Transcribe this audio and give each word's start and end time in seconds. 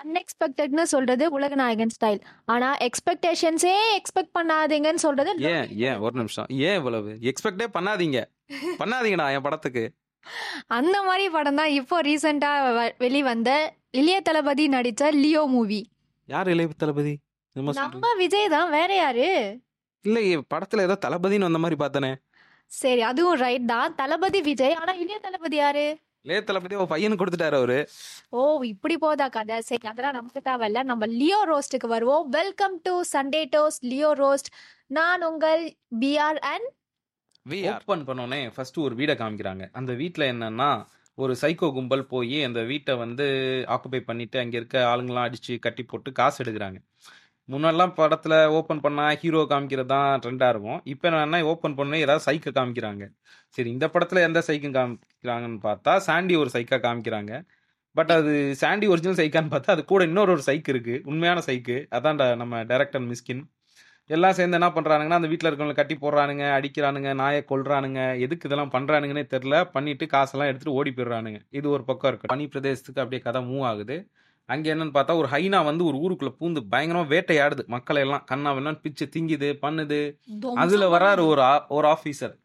அன்எக்ஸ்பெக்டட்னு 0.00 0.84
சொல்றது 0.92 1.24
உலகநாயகன் 1.38 1.92
ஸ்டைல் 1.96 2.20
ஆனா 2.44 2.68
எக்ஸ்பெக்டேஷன்ஸே 2.86 3.74
எக்ஸ்பெக்ட் 3.98 4.32
பண்ணாதீங்கன்னு 4.38 5.02
சொல்றது 5.06 5.30
ஏன் 5.52 5.68
ஏன் 5.88 5.98
ஒரு 5.98 6.14
நிமிஷம். 6.18 6.48
ஏன் 6.68 6.76
இவ்வளவு? 6.76 7.12
எக்ஸ்பெக்டே 7.30 7.68
பண்ணாதீங்க. 7.76 8.20
பண்ணாதீங்கடா 8.78 9.26
என் 9.36 9.46
படத்துக்கு. 9.46 9.84
அந்த 10.68 10.96
மாதிரி 11.02 11.26
படம் 11.28 11.58
தான் 11.60 11.72
இப்போ 11.72 11.96
ரீசெண்டா 12.02 12.50
வெளிவந்த 12.98 13.50
இளைய 13.92 14.18
தளபதி 14.20 14.64
நடிச்ச 14.68 15.02
லியோ 15.22 15.42
மூவி. 15.46 15.80
யார் 16.28 16.48
இளைய 16.48 16.68
தளபதி. 16.76 17.14
நம்ம 17.56 18.10
விஜய் 18.18 18.48
தான் 18.48 18.70
வேற 18.70 18.90
யாரு? 18.94 19.28
இல்லையே 20.04 20.36
படத்துல 20.54 20.84
ஏதோ 20.88 20.96
தளபதின்னு 21.06 21.48
வந்த 21.48 21.60
மாதிரி 21.64 21.78
பார்த்தனே 21.80 22.10
சரி 22.70 23.02
அதுவும் 23.02 23.38
ரைட் 23.42 23.66
தான். 23.66 23.94
தளபதி 23.94 24.40
விஜய் 24.40 24.74
ஆனா 24.74 24.92
இளைய 25.02 25.18
தளபதி 25.18 25.56
யாரு? 25.56 25.86
இளைய 26.28 26.40
தளபதி 26.48 26.74
அவ 26.78 26.86
பையனுக்கு 26.90 27.20
கொடுத்துட்டாரு 27.20 27.56
அவரு. 27.58 27.76
ஓ 28.38 28.40
இப்படி 28.70 28.96
போதா 29.04 29.26
கதை? 29.36 29.56
சரி 29.68 29.86
அதெல்லாம் 29.92 30.16
நமக்கு 30.18 30.40
தேவையில்ல. 30.48 30.80
நம்ம 30.90 31.06
லியோ 31.20 31.38
ரோஸ்ட்டுக்கு 31.50 31.88
வருவோம். 31.94 32.24
Welcome 32.38 32.74
to 32.86 32.92
Sunday 33.12 33.40
dose 33.54 33.78
Leo 33.92 34.10
roast. 34.22 34.50
நான் 34.98 35.24
உங்கள் 35.30 35.62
பிஆர் 36.02 36.40
அண்ட் 36.52 36.68
ஓப்பன் 37.72 38.04
பண்ணோடனே 38.08 38.40
ஃபர்ஸ்ட் 38.54 38.78
ஒரு 38.86 38.94
வீடை 39.00 39.14
காமிக்கிறாங்க. 39.20 39.64
அந்த 39.80 39.92
வீட்ல 40.00 40.24
என்னன்னா 40.32 40.70
ஒரு 41.18 41.34
சைக்கோ 41.42 41.68
கும்பல் 41.76 42.04
போய் 42.12 42.36
அந்த 42.48 42.60
வீட்டை 42.70 42.94
வந்து 43.04 43.26
ஆக்குபை 43.74 44.00
பண்ணிட்டு 44.10 44.38
அங்க 44.42 44.54
இருக்க 44.60 44.78
ஆளுங்கெல்லாம் 44.90 45.28
அடிச்சு 45.28 45.54
கட்டி 45.66 45.82
போட்டு 45.82 46.12
காசு 46.18 46.38
எடுக்கிறாங்க. 46.44 46.78
முன்னெல்லாம் 47.52 47.92
படத்துல 47.98 48.34
ஓப்பன் 48.56 48.82
பண்ணா 48.84 49.04
ஹீரோ 49.20 49.42
காமிக்கிறது 49.52 49.90
தான் 49.92 50.20
ட்ரெண்டா 50.24 50.48
இருக்கும். 50.54 50.80
இப்போ 50.92 51.04
என்னன்னா 51.10 51.38
ஓப்பன் 51.52 51.76
பண்ண 51.78 51.98
ஏதாவது 52.04 52.24
சைக்கை 52.28 52.50
காமிக்கிறாங்க. 52.58 53.04
சரி 53.56 53.70
இந்த 53.76 53.86
படத்துல 53.94 54.22
எந்த 54.28 54.40
சைக்கும் 54.48 54.74
காமிக்கிறாங்கன்னு 54.78 55.60
பார்த்தா 55.68 55.92
சாண்டி 56.08 56.34
ஒரு 56.42 56.50
சைக்கா 56.56 56.78
காமிக்கிறாங்க. 56.86 57.32
பட் 57.96 58.10
அது 58.16 58.32
சாண்டி 58.62 58.86
ஒரிஜினல் 58.94 59.20
சைக்கான்னு 59.20 59.52
பார்த்தா 59.54 59.74
அது 59.76 59.84
கூட 59.92 60.02
இன்னொரு 60.10 60.30
ஒரு 60.36 60.42
சைக்கு 60.48 60.70
இருக்கு. 60.74 60.96
உண்மையான 61.10 61.38
சைக்கு 61.48 61.76
அதான்டா 61.98 62.26
நம்ம 62.42 62.60
டைரக்டர் 62.72 63.06
மிஸ்கின். 63.12 63.42
எல்லாம் 64.16 64.36
சேர்ந்து 64.36 64.56
என்ன 64.58 64.68
பண்ணுறானுங்கன்னா 64.74 65.18
அந்த 65.20 65.30
வீட்டில் 65.30 65.48
இருக்கவங்களை 65.48 65.78
கட்டி 65.78 65.94
போடுறானுங்க 66.02 66.44
அடிக்கிறானுங்க 66.58 67.10
நாயை 67.22 67.40
கொள்றானுங்க 67.50 68.00
எதுக்கு 68.24 68.46
இதெல்லாம் 68.48 68.72
பண்ணுறானுங்கன்னே 68.76 69.24
தெரில 69.34 69.56
பண்ணிட்டு 69.74 70.04
காசெல்லாம் 70.14 70.48
எடுத்துகிட்டு 70.50 70.78
ஓடி 70.80 70.90
போயிடுறானுங்க. 70.98 71.40
இது 71.58 71.66
ஒரு 71.76 71.84
பக்கம் 71.90 72.10
இருக்கு. 72.10 72.30
பனி 72.32 72.46
பிரதேசத்துக்கு 72.54 73.02
அப்படியே 73.04 73.22
கதை 73.26 73.42
மூவ் 73.50 73.66
ஆகுது. 73.70 73.98
அங்க 74.52 74.66
என்னன்னு 74.74 74.94
பார்த்தா 74.96 75.18
ஒரு 75.20 75.28
ஹைனா 75.32 75.58
வந்து 75.70 75.82
ஒரு 75.88 75.96
ஊருக்குள்ள 76.04 76.32
பூந்து 76.40 76.60
பயங்கரமா 76.74 77.06
வேட்டையாடுது. 77.14 77.62
மக்களை 77.74 78.02
எல்லாம் 78.06 78.24
கண்ணா 78.30 78.50
வேணான்னு 78.56 78.82
பிச்சு 78.84 79.06
திங்குது 79.14 79.48
பண்ணுது. 79.64 80.00
அதுல 80.64 80.86
வராரு 80.96 81.24
ஒரு 81.32 81.42
ஒரு 81.78 81.88
ஆபீசர் 81.94 82.36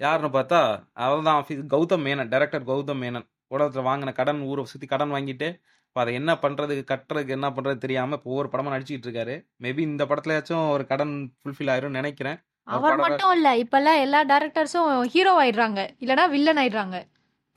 யாருன்னு 0.00 0.30
பார்த்தா 0.36 0.60
அவர் 1.04 1.26
தான் 1.28 1.38
ஆஃபீஸ் 1.40 1.60
கௌதம் 1.74 2.04
மேனன் 2.06 2.30
டைரக்டர் 2.32 2.64
கௌதம் 2.70 3.02
மேனன். 3.04 3.26
உலகத்துல 3.54 3.84
வாங்கின 3.90 4.14
கடன் 4.20 4.40
ஊரை 4.50 4.62
சுத்தி 4.72 4.86
கடன் 4.92 5.14
வாங்கிட்டு 5.16 5.48
இப்போ 5.88 6.00
அதை 6.02 6.12
என்ன 6.18 6.32
பண்றதுக்கு 6.42 6.84
கட்டுறதுக்கு 6.90 7.34
என்ன 7.36 7.48
பண்றது 7.56 7.78
தெரியாம 7.82 8.16
இப்போ 8.18 8.30
ஒவ்வொரு 8.32 8.48
படமா 8.52 8.72
நடிச்சிட்டு 8.74 9.06
இருக்காரு. 9.08 9.34
மேபி 9.64 9.82
இந்த 9.88 10.04
படத்துலயாச்சும் 10.10 10.70
ஒரு 10.74 10.84
கடன் 10.92 11.12
ஃபுல்ஃபில் 11.40 11.72
ஆயிரும் 11.72 11.98
நினைக்கிறேன். 11.98 12.38
அவர் 12.76 13.02
மட்டும் 13.02 13.32
இல்ல 13.36 13.48
இப்பெல்லாம் 13.62 14.00
எல்லா 14.04 14.20
டேரக்டர்ஸும் 14.30 14.90
ஹீரோ 15.14 15.32
ஆயிடுறாங்க. 15.42 15.80
இல்லனா 16.04 16.24
வில்லன் 16.34 16.60
ஆயிடுறாங்க. 16.62 16.98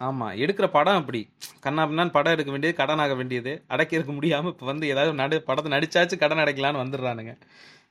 ஆமா 0.01 0.27
எடுக்கிற 0.43 0.65
படம் 0.71 0.99
அப்படி. 1.01 1.19
கண்ணா 1.59 1.83
பின்னான்னு 1.83 2.11
படம் 2.11 2.33
எடுக்க 2.33 2.51
வேண்டியது 2.51 2.77
கடன் 2.77 2.99
ஆக 2.99 3.13
வேண்டியது 3.13 3.51
அடைக்கிறதுக்கு 3.69 4.15
முடியாம 4.17 4.49
இப்ப 4.53 4.65
வந்து 4.65 4.85
ஏதாவது 4.87 5.13
நடு 5.13 5.37
படத்தை 5.41 5.69
நடிச்சாச்சு 5.71 6.15
கடன் 6.17 6.41
அடைக்கலான்னு 6.43 6.81
வந்துடுறானுங்க. 6.83 7.33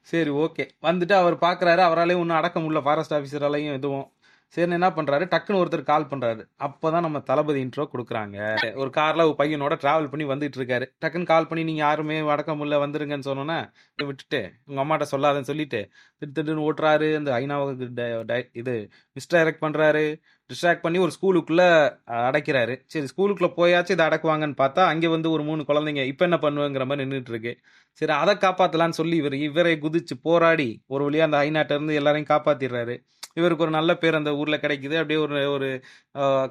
சரி 0.03 0.31
ஓகே 0.45 0.65
வந்துட்டு 0.83 1.13
அவர் 1.13 1.37
பாக்குறாரு 1.47 1.83
அவராலையும் 1.89 2.23
ஒன்றும் 2.25 2.39
அடக்க 2.41 2.59
முடியல 2.61 2.83
ஃபாரஸ்ட் 2.87 3.15
ஆஃபீஸராலையும் 3.15 3.77
எதுவும் 3.79 4.07
சரி 4.47 4.71
என்ன 4.71 4.89
பண்றாரு? 4.89 5.25
டக்குன்னு 5.25 5.65
ஒருத்தர் 5.65 5.83
கால் 5.83 6.05
பண்றாரு. 6.05 6.49
அப்பதான் 6.59 7.01
நம்ம 7.01 7.21
தளபதி 7.21 7.65
இன்ட்ரோ 7.65 7.87
கொடுக்குறாங்க. 7.93 8.57
ஒரு 8.75 8.91
கார்ல 8.97 9.35
ஒரு 9.35 9.35
பையனோட 9.39 9.79
டிராவல் 9.79 10.09
பண்ணி 10.09 10.25
வந்துட்டு 10.25 10.59
இருக்காரு. 10.59 10.87
டக்குன்னு 11.05 11.25
கால் 11.25 11.47
பண்ணி 11.47 11.65
நீங்க 11.65 11.81
யாருமே 11.81 12.21
வடக்க 12.21 12.55
முடியல 12.57 12.87
வந்துருங்கன்னு 12.87 13.23
சொன்னோன்னே 13.25 13.73
விட்டுட்டு 14.05 14.53
உங்க 14.67 14.85
அம்மாட்ட 14.85 15.01
சொல்லாதன்னு 15.01 15.41
சொல்லிட்டு 15.41 15.91
திட்டு 16.21 16.39
திட்டுன்னு 16.39 16.69
ஓட்டுறாரு. 16.69 17.17
அந்த 17.17 17.39
ஐநாவுக்கு 17.39 17.89
ட- 17.97 18.49
இது 18.53 18.89
மிஸ்டைரக்ட் 19.13 19.63
பண்றாரு. 19.63 20.21
டிஸ்ட்ராக்ட் 20.53 20.81
பண்ணி 20.81 20.99
ஒரு 20.99 21.13
ஸ்கூலுக்குள்ள 21.23 21.97
அடைக்கிறாரு. 22.07 22.83
சரி 22.87 23.07
ஸ்கூலுக்குள்ள 23.17 23.53
போயாச்சும் 23.57 23.91
இதை 23.91 24.07
அடக்குவாங்கன்னு 24.07 24.55
பார்த்தா 24.59 24.79
அங்கே 24.79 25.07
வந்து 25.07 25.31
ஒரு 25.31 25.43
மூணு 25.43 25.63
குழந்தைங்க 25.63 26.05
இப்போ 26.05 26.25
என்ன 26.25 26.37
பண்ணுவேங்கிற 26.37 26.87
மாதிரி 26.87 27.09
நின்றுட்டு 27.09 27.29
இருக்கு. 27.29 27.59
சரி 27.93 28.13
அதை 28.13 28.35
காப்பாற்றலான்னு 28.35 28.89
சொல்லி 28.89 29.17
இவர் 29.17 29.35
இவரை 29.35 29.79
குதிச்சு 29.81 30.21
போராடி 30.23 30.83
ஒரு 30.87 31.05
வழியாக 31.05 31.39
அந்த 31.39 31.51
ஐநாட்டிலேருந்து 31.51 31.95
எல்லாரையும் 31.95 32.39
காப்பாத்திடுறாரு. 32.39 33.05
இவருக்கு 33.37 33.65
ஒரு 33.67 33.73
நல்ல 33.77 33.93
பேர் 33.97 34.19
அந்த 34.19 34.31
ஊர்ல 34.41 34.57
கிடைக்குது. 34.65 34.97
அப்படியே 35.01 35.21
ஒரு 35.25 35.39
ஒரு 35.55 35.69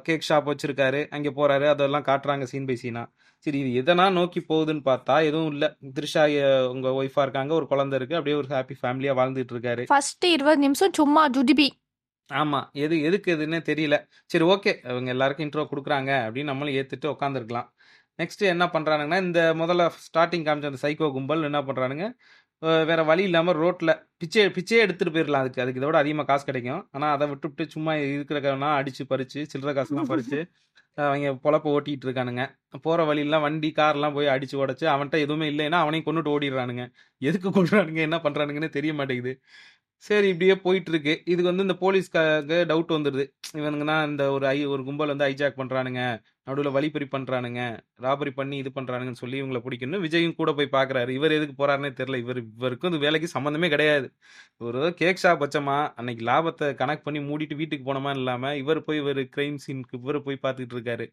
கேக் 0.08 0.26
ஷாப் 0.30 0.50
வச்சிருக்காரு. 0.52 1.02
அங்கே 1.16 1.32
போறாரு. 1.38 1.66
அதெல்லாம் 1.74 2.08
காட்டுறாங்க 2.10 2.46
சீன் 2.52 2.68
பை 2.70 2.76
சீனா 2.76 3.04
சரி 3.46 3.60
இது 3.62 3.80
எதனா 3.82 4.06
நோக்கி 4.18 4.42
போகுதுன்னு 4.50 4.84
பார்த்தா 4.90 5.16
எதுவும் 5.30 5.52
இல்ல. 5.54 5.66
த்ரிஷா 5.96 6.24
உங்க 6.74 6.90
ஒய்ஃபா 7.00 7.24
இருக்காங்க. 7.26 7.52
ஒரு 7.54 7.68
குழந்தை 7.72 7.98
இருக்கு. 8.00 8.18
அப்படியே 8.20 8.38
ஒரு 8.42 8.50
ஹாப்பி 8.54 8.76
ஃபேமிலியா 8.82 9.14
வாழ்ந்துட்டு 9.20 9.56
இருக்காரு. 9.56 9.84
ஃபர்ஸ்ட் 9.88 10.28
இருபது 10.36 10.62
நிமிஷம் 10.66 10.96
சும்மா 11.00 11.24
ஜுதிபி. 11.30 11.68
ஆமா. 12.30 12.60
எது 12.84 12.96
எதுக்கு 13.08 13.30
எதுன்னே 13.36 13.60
தெரியல. 13.70 13.96
சரி 14.32 14.46
ஓகே 14.46 14.72
அவங்க 14.92 15.10
எல்லாருக்கும் 15.12 15.46
இன்ட்ரோ 15.48 15.66
கொடுக்குறாங்க 15.72 16.12
அப்படின்னு 16.26 16.52
நம்மளும் 16.52 16.78
ஏத்துட்டு 16.80 17.08
உட்காந்துருக்கலாம் 17.14 17.68
நெக்ஸ்ட் 18.20 18.44
என்ன 18.50 18.66
பண்றானுங்கன்னா 18.74 19.20
இந்த 19.22 19.40
முதல்ல 19.60 19.84
ஸ்டார்டிங் 20.04 20.46
காமிச்ச 20.48 20.70
அந்த 20.70 20.80
சைக்கோ 20.82 21.08
கும்பல் 21.12 21.48
என்ன 21.48 21.60
பண்றானுங்க? 21.62 22.06
வேற 22.90 23.02
வழி 23.10 23.24
இல்லாமல் 23.30 23.58
ரோட்டில் 23.62 23.94
பிச்சை 24.22 24.44
பிச்சையே 24.58 24.82
எடுத்துட்டு 24.86 25.14
போயிடலாம் 25.16 25.44
அதுக்கு. 25.44 25.64
அதுக்கு 25.64 25.82
தவிட 25.84 25.98
அதிகமாக 26.04 26.28
காசு 26.30 26.44
கிடைக்கும். 26.50 26.82
ஆனால் 26.96 27.14
அதை 27.16 27.26
விட்டுவிட்டு 27.32 27.74
சும்மா 27.76 27.94
இருக்கிறக்கனா 28.16 28.70
அடிச்சு 28.80 29.06
பறிச்சு 29.12 29.42
சில்லற 29.54 29.74
காசுலாம் 29.80 30.12
பறிச்சு 30.12 30.40
அவங்க 30.98 31.30
பொழப்ப 31.46 31.68
ஓட்டிட்டு 31.76 32.06
இருக்கானுங்க. 32.08 32.44
போகிற 32.86 33.04
வழியெல்லாம் 33.10 33.44
வண்டி 33.46 33.70
கார்லாம் 33.80 34.16
போய் 34.18 34.34
அடிச்சு 34.36 34.56
உடைச்சு 34.64 34.86
அவன்கிட்ட 34.94 35.20
எதுவுமே 35.26 35.46
இல்லைன்னா 35.54 35.78
அவனையும் 35.84 36.08
கொண்டுட்டு 36.08 36.34
ஓடிடுறானுங்க. 36.36 36.84
எதுக்கு 37.30 37.50
கொண்டுறானுங்க 37.58 38.02
என்ன 38.08 38.18
பண்ணுறானுங்கன்னு 38.26 38.70
தெரிய 38.78 38.94
மாட்டேங்குது. 39.00 39.34
சரி 40.04 40.28
இப்படியே 40.28 40.56
போயிட்டு 40.64 40.92
இருக்கு 40.92 41.22
இதுக்கு 41.26 41.50
வந்து 41.52 41.66
இந்த 41.66 41.76
போலீஸ்க்காக 41.84 42.56
டவுட் 42.72 42.94
வந்துடுது 42.96 43.24
இவனுங்கன்னா 43.58 44.08
இந்த 44.08 44.32
ஒரு 44.32 44.48
ஐ 44.48 44.66
ஒரு 44.66 44.84
கும்பல் 44.84 45.12
வந்து 45.14 45.26
ஹைஜாக் 45.26 45.60
பண்றானுங்க. 45.60 46.02
நடுவில் 46.44 46.72
வழிப்பறி 46.72 47.06
பண்றானுங்க. 47.12 47.62
ராபரி 48.02 48.30
பண்ணி 48.30 48.58
இது 48.58 48.72
பண்றானுங்கன்னு 48.76 49.22
சொல்லி 49.22 49.42
இவங்களை 49.42 49.62
பிடிக்கணும் 49.68 50.04
விஜயும் 50.06 50.36
கூட 50.36 50.54
போய் 50.54 50.70
பாக்குறாரு. 50.72 51.10
இவர் 51.10 51.36
எதுக்கு 51.38 51.56
போறாருன்னே 51.62 51.92
தெரியல. 52.00 52.18
இவர் 52.26 52.42
இவருக்கும் 52.58 52.92
இந்த 52.92 53.02
வேலைக்கு 53.06 53.30
சம்மந்தமே 53.36 53.70
கிடையாது. 53.70 54.08
ஒரு 54.58 54.94
கேக் 55.02 55.22
ஷாப் 55.24 55.44
வச்சோமா? 55.46 55.94
அன்னைக்கு 55.96 56.26
லாபத்தை 56.26 56.70
கனெக்ட் 56.82 57.06
பண்ணி 57.08 57.22
மூடிட்டு 57.30 57.56
வீட்டுக்கு 57.56 57.94
போனோமா 57.94 58.14
இல்லாம 58.16 58.56
இவர் 58.56 58.84
போய் 58.84 58.98
இவர் 58.98 59.22
கிரைம் 59.38 59.60
சீனுக்கு 59.68 60.00
இவர் 60.02 60.24
போய் 60.28 60.44
பார்த்துட்டு 60.44 60.76
இருக்காரு. 60.78 61.08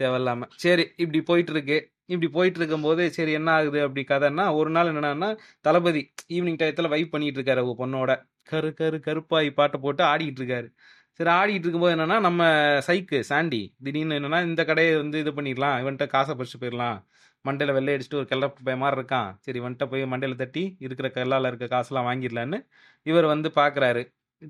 தேவையில்லாம. 0.00 0.42
சரி 0.56 0.84
இப்படி 0.96 1.20
போயிட்டு 1.22 1.52
இருக்கு 1.52 1.78
இப்படி 2.06 2.28
போயிட்டு 2.32 2.58
இருக்கும்போது 2.58 3.02
சரி 3.16 3.32
என்ன 3.32 3.50
ஆகுது? 3.50 3.78
அப்படி 3.82 4.04
கதைன்னா 4.08 4.54
ஒரு 4.54 4.70
நாள் 4.70 4.90
என்னன்னா 4.92 5.28
தளபதி 5.60 6.02
ஈவினிங் 6.32 6.60
டயத்தில் 6.62 6.88
வைப் 6.88 7.10
பண்ணிட்டு 7.10 7.38
இருக்காரு 7.40 7.62
அவங்க 7.62 7.76
பொண்ணோட. 7.82 8.12
கரு 8.50 8.70
கரு 8.74 8.96
கருப்பாய் 9.06 9.48
பாட்டை 9.58 9.78
போட்டு 9.80 10.02
ஆடிட்டு 10.04 10.40
இருக்காரு 10.42 10.68
சரி 11.20 11.30
ஆடிட்டு 11.30 11.66
இருக்கும்போது 11.66 11.94
என்னன்னா 11.96 12.16
நம்ம 12.20 12.42
சைக்கு 12.86 13.18
சாண்டி 13.30 13.60
திடீர்னு 13.84 14.18
என்னன்னா 14.18 14.38
இந்த 14.48 14.62
கடையை 14.64 14.92
வந்து 14.96 15.18
இது 15.22 15.30
பண்ணிடலாம். 15.30 15.76
இவன்கிட்ட 15.82 16.06
காசை 16.14 16.34
பறிச்சு 16.34 16.58
போயிடலாம். 16.62 16.98
மண்டையில் 17.44 17.74
வெள்ளை 17.76 17.90
அடிச்சுட்டு 17.94 18.18
ஒரு 18.20 18.28
கிளப்பு 18.32 18.60
பய 18.66 18.76
மாதிரி 18.76 18.96
இருக்கான். 18.98 19.28
சரி 19.44 19.58
இவன்கிட்ட 19.60 19.86
போய் 19.90 20.04
மண்டையில் 20.12 20.40
தட்டி 20.42 20.62
இருக்கிற 20.86 21.08
கல்லால் 21.16 21.48
இருக்க 21.50 21.66
காசெல்லாம் 21.74 22.08
வாங்கிடலான்னு 22.10 22.58
இவர் 23.06 23.26
வந்து 23.34 23.50
பார்க்குறாரு 23.60 24.02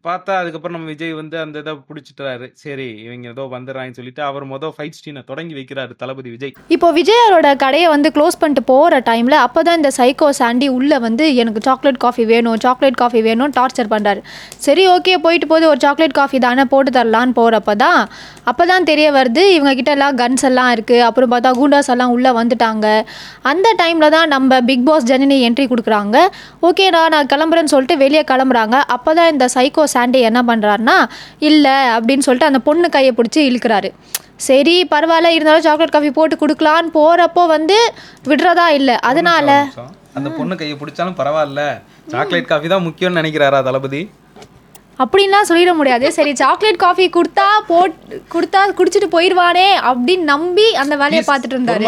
பார்த்தா 0.05 0.33
அதுக்கப்புறம் 0.41 0.75
நம்ம 0.77 0.89
விஜய் 0.93 1.13
வந்து 1.21 1.37
அந்த 1.45 1.61
இதை 1.63 1.73
பிடிச்சிட்டாரு 1.87 2.47
சரி 2.61 2.87
இவங்க 3.05 3.27
ஏதோ 3.33 3.45
வந்துடுறாங்கன்னு 3.55 3.99
சொல்லிட்டு 3.99 4.23
அவர் 4.27 4.45
மொதல் 4.51 4.75
ஃபைட் 4.75 4.97
ஸ்டீனை 4.99 5.23
தொடங்கி 5.31 5.55
வைக்கிறாரு 5.57 5.95
தளபதி 6.03 6.31
விஜய். 6.35 6.53
இப்போ 6.75 6.89
விஜயோட 6.99 7.49
கடையை 7.63 7.89
வந்து 7.95 8.09
க்ளோஸ் 8.17 8.39
பண்ணிட்டு 8.43 8.63
போகிற 8.69 9.01
டைமில் 9.09 9.37
அப்போ 9.47 9.63
தான் 9.69 9.79
இந்த 9.81 9.91
சைக்கோ 9.97 10.29
சாண்டி 10.41 10.67
உள்ளே 10.77 10.99
வந்து 11.07 11.25
எனக்கு 11.45 11.63
சாக்லேட் 11.69 11.99
காஃபி 12.05 12.27
வேணும் 12.33 12.61
சாக்லேட் 12.67 13.01
காஃபி 13.03 13.23
வேணும் 13.29 13.55
டார்ச்சர் 13.59 13.91
பண்ணுறாரு 13.95 14.23
சரி 14.67 14.85
ஓகே 14.95 15.17
போயிட்டு 15.25 15.49
போது 15.55 15.67
ஒரு 15.73 15.83
சாக்லேட் 15.87 16.17
காஃபி 16.21 16.41
தானே 16.47 16.67
போட்டு 16.75 16.93
தரலான்னு 16.99 17.37
போகிறப்ப 17.41 17.75
தான் 17.85 18.01
அப்போ 18.53 18.65
தான் 18.73 18.89
தெரிய 18.93 19.09
வருது 19.19 19.43
இவங்க 19.57 19.75
கிட்ட 19.81 19.91
எல்லாம் 19.97 20.15
கன்ஸ் 20.23 20.47
எல்லாம் 20.51 20.71
இருக்குது 20.77 21.05
அப்புறம் 21.09 21.33
பார்த்தா 21.35 21.51
குண்டாஸ் 21.59 21.93
எல்லாம் 21.97 22.15
உள்ளே 22.15 22.31
வந்துட்டாங்க. 22.39 22.87
அந்த 23.51 23.69
டைமில் 23.83 24.15
தான் 24.17 24.33
நம்ம 24.37 24.61
பிக் 24.71 24.87
பாஸ் 24.89 25.11
ஜனனி 25.11 25.37
என்ட்ரி 25.49 25.67
கொடுக்குறாங்க. 25.73 26.17
ஓகேடா 26.69 27.03
நான் 27.15 27.31
கிளம்புறேன்னு 27.35 27.75
சொல்லிட்டு 27.75 28.01
வெளியே 28.05 28.25
கிளம்புறாங்க. 28.33 28.77
அப்போ 28.97 29.11
தான் 29.19 29.31
இந்த 29.35 29.47
சைக்கோ 29.57 29.80
சாண்டி 29.87 30.21
என்ன 30.21 30.43
பண்ணுறாருனா 30.43 30.97
இல்லை 31.39 31.77
அப்படின்னு 31.97 32.19
சொல்லிட்டு 32.19 32.51
அந்த 32.51 32.59
பொண்ணு 32.59 32.89
கையை 32.89 33.15
பிடிச்சி 33.17 33.41
இழுக்கிறாரு. 33.51 33.91
சரி 34.37 34.87
பரவாயில்ல 34.91 35.27
இருந்தாலும் 35.27 35.63
சாக்லேட் 35.63 35.91
காஃபி 35.91 36.11
போட்டு 36.11 36.47
கொடுக்கலான்னு 36.47 36.91
போகிறப்போ 36.95 37.47
வந்து 37.47 37.93
விடுறதா 38.27 38.67
இல்லை. 38.69 38.95
அதனால. 38.95 39.69
அந்த 40.15 40.31
பொண்ணு 40.31 40.57
கையை 40.57 40.77
பிடிச்சாலும் 40.79 41.19
பரவாயில்ல. 41.21 41.83
சாக்லேட் 42.07 42.47
காஃபி 42.47 42.69
தான் 42.69 42.87
முக்கியம்னு 42.87 43.21
நினைக்கிறாரா 43.21 43.63
தளபதி? 43.63 44.11
அப்படின்லாம் 44.99 45.49
சொல்லிட 45.49 45.75
முடியாது. 45.75 46.13
சரி 46.13 46.35
சாக்லேட் 46.35 46.77
காஃபி 46.77 47.11
கொடுத்தா 47.17 47.47
போட் 47.67 47.95
கொடுத்தா 48.35 48.61
குடிச்சிட்டு 48.79 49.09
போயிடுவானே 49.13 49.69
அப்படின்னு 49.91 50.23
நம்பி 50.23 50.75
அந்த 50.75 50.97
வேலையை 50.97 51.25
பார்த்துட்டு 51.27 51.57
இருந்தாரு. 51.57 51.85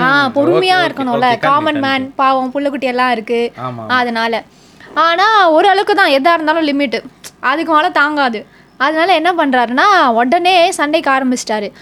ஆ 0.00 0.28
பொறுமையா 0.28 0.78
இருக்கணும்ல. 0.88 1.38
காமன் 1.38 1.80
மேன் 1.80 2.12
பாவம் 2.14 2.52
புள்ளக்குட்டி 2.54 2.80
எல்லாம் 2.80 3.10
இருக்கு. 3.10 3.52
அதனால 3.86 4.42
ஆனா 4.94 5.50
ஒரு 5.50 5.68
அளவுக்கு 5.68 5.94
தான். 5.94 6.10
எதா 6.10 6.32
இருந்தாலும் 6.32 6.66
லிமிட் 6.66 7.04
அதுக்கு 7.40 7.72
மேல 7.72 7.88
தாங்காது. 7.88 8.46
அதனால 8.76 9.14
என்ன 9.14 9.32
பண்றாருன்னா 9.32 10.10
உடனே 10.10 10.70
சண்டைக்கு 10.70 11.10
ஆரம்பிச்சிட்டாரு. 11.10 11.72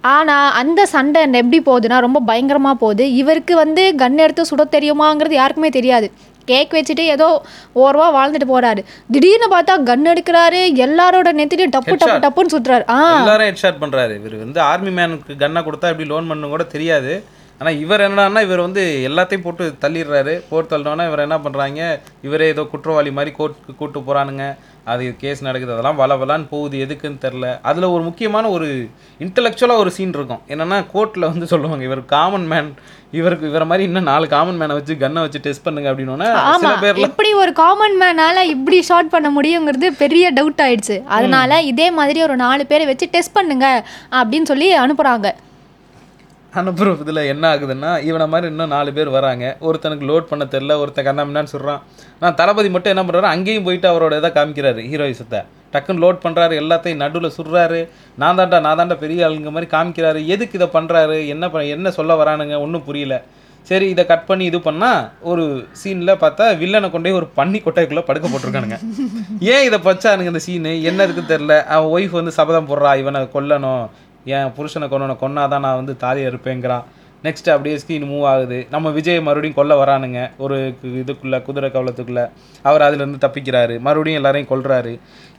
ஆனால் 0.00 0.52
அந்த 0.52 0.86
சண்டை 0.86 1.22
எப்படி 1.22 1.60
போகுதுன்னா 1.60 1.98
ரொம்ப 1.98 2.20
பயங்கரமாக 2.20 2.76
போகுது. 2.76 3.12
இவருக்கு 3.12 3.56
வந்து 3.56 3.94
கன் 3.98 4.16
எடுத்து 4.16 4.42
சுட 4.42 4.64
தெரியுமாங்கிறது 4.70 5.32
யாருக்குமே 5.32 5.68
தெரியாது. 5.68 6.12
கேக் 6.44 6.72
வச்சுட்டு 6.72 7.00
ஏதோ 7.00 7.42
ஓரவா 7.74 8.08
வாழ்ந்துட்டு 8.14 8.50
போறாரு. 8.52 8.84
திடீர்னு 9.12 9.58
பார்த்தா 9.58 9.74
கன் 9.82 10.08
எடுக்கிறாரு 10.08 10.60
எல்லாரோட 10.74 11.28
நெத்திலையும் 11.32 11.74
டப்பு 11.76 11.96
டப்பு. 11.96 12.26
டப்புன்னு 12.26 12.52
சுட்டுறாரு. 12.52 12.90
ஆ. 12.90 13.18
எல்லாரும் 13.18 13.46
ஹெட்ஷாட் 13.46 13.80
பண்றாரு. 13.80 14.14
இவர் 14.16 14.36
வந்து 14.36 14.60
ஆர்மி 14.60 14.90
மேனுக்கு 14.90 15.32
கன்னை 15.38 15.62
கொடுத்தா 15.62 15.88
எப்படி 15.88 16.04
லோன் 16.04 16.26
பண்ணு 16.26 16.48
கூட 16.48 16.62
தெரியாது. 16.62 17.24
ஆனா 17.60 17.70
இவர் 17.82 18.02
என்னன்னா 18.06 18.40
இவர் 18.46 18.64
வந்து 18.64 18.82
எல்லாத்தையும் 19.08 19.44
போட்டு 19.44 19.64
தள்ளிடுறாரு. 19.84 20.32
போட்டு 20.48 20.70
தள்ளினோன்னா 20.72 21.04
இவர் 21.10 21.22
என்ன 21.26 21.36
பண்றாங்க? 21.44 21.82
இவரே 22.26 22.46
ஏதோ 22.54 22.62
குற்றவாளி 22.72 23.10
மாதிரி 23.18 23.30
கோர்ட்டுக்கு 23.38 23.74
கூட்டு 23.78 24.00
போறானுங்க. 24.08 24.46
அது 24.92 25.04
கேஸ் 25.22 25.40
நடக்குது. 25.46 25.72
அதெல்லாம் 25.74 26.00
வள 26.00 26.14
வளான்னு 26.22 26.46
போகுது. 26.50 26.76
எதுக்குன்னு 26.86 27.22
தெரில 27.24 27.46
அதில் 27.68 27.86
ஒரு 27.94 28.02
முக்கியமான 28.08 28.50
ஒரு 28.56 28.68
இன்டலெக்சுவலாக 29.24 29.82
ஒரு 29.84 29.90
சீன் 29.96 30.12
இருக்கும். 30.18 30.42
என்னன்னா 30.48 30.78
கோர்ட்டில் 30.92 31.28
வந்து 31.30 31.46
சொல்லுவாங்க 31.52 31.86
இவர் 31.88 32.02
காமன் 32.04 32.46
மேன் 32.52 32.70
இவருக்கு 33.18 33.48
இவரை 33.50 33.66
மாதிரி 33.70 33.86
இன்னும் 33.88 34.08
நாலு 34.10 34.26
காமன் 34.34 34.60
மேனை 34.60 34.76
வச்சு 34.78 34.94
கன்னை 35.02 35.24
வச்சு 35.26 35.42
டெஸ்ட் 35.46 35.64
பண்ணுங்க 35.66 35.90
அப்படின்னோன்னா 35.92 36.28
சில 36.64 36.74
பேர்ல 36.84 37.34
ஒரு 37.44 37.52
காமன் 37.62 37.96
மேனால 38.02 38.44
இப்படி 38.54 38.78
ஷார்ட் 38.90 39.12
பண்ண 39.16 39.30
முடியுங்கிறது 39.38 39.90
பெரிய 40.02 40.32
டவுட் 40.38 40.62
ஆயிடுச்சு. 40.66 40.98
அதனால 41.16 41.60
இதே 41.72 41.88
மாதிரி 42.00 42.22
ஒரு 42.28 42.36
நாலு 42.44 42.66
பேரை 42.66 42.86
வச்சு 42.92 43.08
டெஸ்ட் 43.16 43.36
பண்ணுங்க 43.40 43.66
அப்படின்னு 44.20 44.50
சொல்லி 44.52 44.70
அனுப்புறாங்க. 44.84 45.30
அனுப்புகிற 46.60 46.92
இதில் 47.04 47.28
என்ன 47.32 47.44
ஆகுதுன்னா 47.54 47.90
இவனை 48.08 48.26
மாதிரி 48.32 48.50
இன்னும் 48.52 48.72
நாலு 48.74 48.90
பேர் 48.96 49.10
வராங்க. 49.16 49.44
ஒருத்தனுக்கு 49.68 50.08
லோட் 50.10 50.28
பண்ண 50.30 50.44
தெரில 50.54 50.78
ஒருத்தன் 50.82 51.06
கண்ணாமின்னு 51.08 51.52
சொல்கிறான் 51.54 51.82
நான் 52.22 52.38
தளபதி 52.40 52.68
மட்டும் 52.74 52.92
என்ன 52.94 53.04
பண்ணுறாரு 53.06 53.34
அங்கேயும் 53.34 53.66
போயிட்டு 53.68 53.88
அவரோட 53.92 54.16
இதை 54.20 54.30
காமிக்கிறாரு 54.38 54.82
ஹீரோயிசத்தை 54.90 55.40
டக்குன்னு 55.74 56.02
லோட் 56.04 56.22
பண்ணுறாரு 56.24 56.54
எல்லாத்தையும் 56.62 57.02
நடுவில் 57.04 57.34
சுடுறாரு. 57.38 57.80
நான் 58.22 58.38
தாண்டா 58.38 58.58
நான் 58.66 58.78
தாண்டா 58.80 58.96
பெரிய 59.04 59.26
ஆளுங்க 59.28 59.50
மாதிரி 59.56 59.68
காமிக்கிறாரு. 59.76 60.20
எதுக்கு 60.34 60.58
இதை 60.58 60.68
பண்ணுறாரு 60.76 61.16
என்ன 61.34 61.50
ப 61.54 61.64
என்ன 61.76 61.90
சொல்ல 61.98 62.14
வரானுங்க? 62.20 62.56
ஒன்றும் 62.66 62.86
புரியல. 62.88 63.16
சரி 63.70 63.86
இதை 63.92 64.02
கட் 64.10 64.26
பண்ணி 64.28 64.44
இது 64.48 64.58
பண்ணால் 64.66 64.98
ஒரு 65.30 65.44
சீனில் 65.80 66.20
பார்த்தா 66.22 66.44
வில்லனை 66.60 66.88
கொண்டு 66.90 67.08
போய் 67.08 67.18
ஒரு 67.20 67.26
பன்னி 67.38 67.58
கொட்டைக்குள்ளே 67.62 68.04
படுக்க 68.08 68.26
போட்டிருக்கானுங்க. 68.28 68.78
ஏன் 69.54 69.64
இதை 69.68 69.78
பச்சானுங்க 69.86 70.32
இந்த 70.32 70.42
சீனு 70.44 70.72
என்ன 70.90 71.06
இருக்குன்னு 71.06 71.32
தெரில 71.32 71.54
அவன் 71.76 71.92
ஒய்ஃப் 71.96 72.14
வந்து 72.18 72.36
சபதம் 72.38 72.68
போடுறா 72.70 72.92
இவனை 73.02 73.22
கொல்லணும். 73.34 73.84
என் 74.34 74.52
புருஷனை 74.58 74.86
கொல்லணும் 74.92 75.22
கொன்னாதான் 75.24 75.64
நான் 75.66 75.80
வந்து 75.80 75.94
தாலியாக 76.04 76.30
இருப்பேங்கிறான் 76.32 76.86
நெக்ஸ்ட் 77.24 77.48
அப்படியே 77.52 77.76
ஸ்க்ரீன் 77.82 78.06
மூவ் 78.10 78.24
ஆகுது. 78.30 78.58
நம்ம 78.72 78.90
விஜய் 78.96 79.20
மறுபடியும் 79.26 79.56
கொல்ல 79.58 79.74
வரானுங்க. 79.80 80.20
ஒரு 80.44 80.56
இதுக்குள்ள 81.00 81.36
குதிரை 81.46 81.68
கவலத்துக்குள்ள 81.76 82.22
அவர் 82.68 82.84
அதுலேருந்து 82.86 83.22
தப்பிக்கிறாரு. 83.24 83.74
மறுபடியும் 83.86 84.18
எல்லாரையும் 84.20 84.50
கொல்றாரு. 84.50 84.92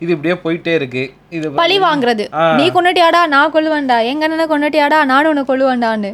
இது 0.04 0.10
இப்படியே 0.16 0.36
போயிட்டே 0.46 0.74
இருக்கு. 0.80 1.04
இது 1.38 1.52
பழி 1.62 1.78
வாங்குறது. 1.88 2.26
நீ 2.60 2.66
கொண்டுட்டியாடா 2.78 3.22
நான் 3.36 3.54
கொல்லுவேன்டா. 3.56 4.00
எங்க 4.12 4.26
அண்ணனை 4.28 4.48
கொண்டுட்டியாடா 4.54 5.00
நானும் 5.14 5.32
உன்னை 5.34 5.44
கொல்லுவேன்டான்னு. 5.52 6.12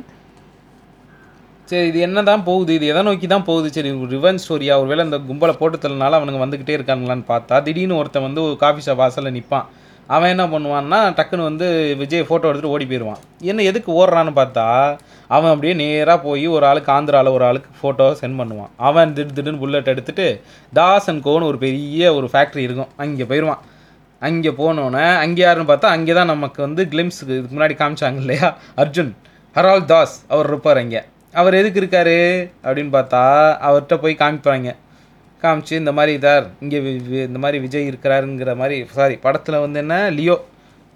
சரி 1.71 1.87
இது 1.91 1.99
என்ன 2.07 2.23
தான் 2.29 2.43
போகுது? 2.47 2.71
இது 2.77 2.85
எதை 2.93 3.01
நோக்கி 3.07 3.27
தான் 3.33 3.45
போகுது? 3.49 3.67
சரி 3.75 3.91
ரிவன் 4.15 4.41
ஸ்டோரியா 4.43 4.73
ஒருவேளை 4.81 5.03
இந்த 5.07 5.19
கும்பலை 5.29 5.53
போட்டு 5.61 5.77
தள்ளனால 5.83 6.17
அவனுங்க 6.19 6.41
வந்துக்கிட்டே 6.43 6.75
இருக்கானுங்களான்னு 6.77 7.25
பார்த்தா 7.33 7.61
திடீர்னு 7.67 7.99
ஒருத்தன் 8.01 8.27
வந்து 8.27 8.41
ஒரு 8.47 8.55
காஃபி 8.63 8.83
ஷாப் 8.85 9.01
வாசலில் 9.03 9.35
நிற்பான் 9.37 9.69
அவன் 10.07 10.31
என்ன 10.33 10.45
பண்ணுவான்னா 10.53 10.99
டக்குன்னு 11.17 11.49
வந்து 11.49 11.95
விஜய் 12.01 12.25
ஃபோட்டோ 12.29 12.49
எடுத்துட்டு 12.49 12.73
ஓடி 12.75 12.85
போயிடுவான் 12.85 13.21
என்ன 13.41 13.63
எதுக்கு 13.63 13.91
ஓடுறான்னு 13.99 14.33
பார்த்தா 14.39 14.65
அவன் 15.27 15.51
அப்படியே 15.51 15.73
நேராக 15.73 16.17
போய் 16.19 16.47
ஒரு 16.47 16.65
ஆளுக்கு 16.65 16.91
ஆந்திராவில் 16.91 17.35
ஒரு 17.37 17.45
ஆளுக்கு 17.45 17.69
ஃபோட்டோ 17.81 18.07
சென்ட் 18.21 18.39
பண்ணுவான். 18.39 18.71
அவன் 18.77 19.13
திடு 19.13 19.35
திடுன்னு 19.37 19.61
புல்லட் 19.61 19.91
எடுத்துகிட்டு 19.93 20.41
தாஸ் 20.73 21.09
அண்ட் 21.09 21.23
கோன்னு 21.27 21.49
ஒரு 21.51 21.57
பெரிய 21.57 22.13
ஒரு 22.13 22.29
ஃபேக்ட்ரி 22.33 22.63
இருக்கும். 22.67 22.91
அங்கே 22.97 23.23
போயிடுவான் 23.23 23.61
அங்கே 24.21 24.49
போனோன்னே 24.49 25.05
அங்கே 25.23 25.41
யாருன்னு 25.43 25.69
பார்த்தா 25.71 25.93
அங்கே 25.95 26.13
தான் 26.13 26.31
நமக்கு 26.33 26.61
வந்து 26.61 26.83
கிளிம்ஸுக்கு 26.83 27.37
இதுக்கு 27.37 27.55
முன்னாடி 27.55 27.75
காமிச்சாங்க 27.81 28.19
இல்லையா? 28.23 28.57
அர்ஜுன் 28.75 29.11
ஹரால் 29.55 29.85
தாஸ் 29.85 30.25
அவர் 30.27 30.45
இருப்பார் 30.45 30.77
அங்கே. 30.77 31.01
அவர் 31.33 31.53
எதுக்கு 31.53 31.81
இருக்காரு? 31.81 32.17
அப்படின்னு 32.63 32.91
பார்த்தா 32.97 33.21
அவர்கிட்ட 33.67 33.97
போய் 33.97 34.21
காமிப்பாங்க. 34.23 34.75
காமிச்சு 35.43 35.75
இந்த 35.81 35.91
மாதிரி 35.97 36.11
இதார் 36.19 36.45
இங்கே 36.63 36.79
இந்த 37.29 37.39
மாதிரி 37.43 37.57
விஜய் 37.63 37.89
இருக்கிறாருங்கிற 37.91 38.51
மாதிரி 38.61 38.75
சாரி 38.97 39.15
படத்தில் 39.23 39.63
வந்து 39.63 39.79
என்ன 39.83 39.95
லியோ 40.17 40.35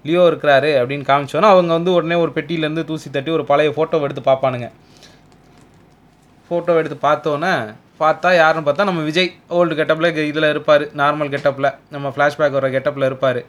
லியோ 0.04 0.22
இருக்கிறாரு 0.30 0.70
அப்படின்னு 0.80 1.04
காமிச்சோன்னா 1.08 1.48
அவங்க 1.54 1.72
வந்து 1.78 1.90
உடனே 1.96 2.16
ஒரு 2.24 2.32
பெட்டியிலேருந்து 2.36 2.84
தூசி 2.90 3.08
தட்டி 3.16 3.30
ஒரு 3.36 3.44
பழைய 3.50 3.70
ஃபோட்டோ 3.76 4.00
எடுத்து 4.06 4.22
பார்ப்பானுங்க. 4.28 4.68
ஃபோட்டோ 6.48 6.76
எடுத்து 6.80 6.98
பார்த்தோன்னே 7.08 7.52
பார்த்தா 8.02 8.28
யாருன்னு 8.40 8.66
பார்த்தா 8.68 8.88
நம்ம 8.90 9.02
விஜய் 9.08 9.30
ஓல்டு 9.58 9.78
கெட்டப்பில் 9.80 10.10
இதில் 10.30 10.48
இருப்பார் 10.52 10.84
நார்மல் 11.00 11.32
கெட்டப்பில் 11.34 11.68
நம்ம 11.94 12.12
ஃப்ளாஷ்பேக் 12.14 12.56
வர 12.58 12.68
கெட்டப்பில் 12.76 13.08
இருப்பார். 13.10 13.40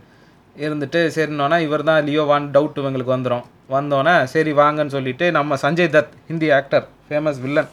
இருந்துட்டு 0.66 1.00
சரினோன்னா 1.16 1.58
இவர் 1.68 1.88
தான் 1.90 2.02
லியோவான் 2.10 2.48
டவுட் 2.56 2.80
இவங்களுக்கு 2.82 3.16
வந்துடும் 3.16 3.46
வந்தோன்னே 3.76 4.16
சரி 4.34 4.52
வாங்கன்னு 4.62 4.96
சொல்லிட்டு 4.98 5.26
நம்ம 5.38 5.58
Sanjay 5.64 5.94
Dutt 5.96 6.14
Hindi 6.30 6.50
actor 6.60 6.86
famous 7.08 7.42
villain 7.46 7.70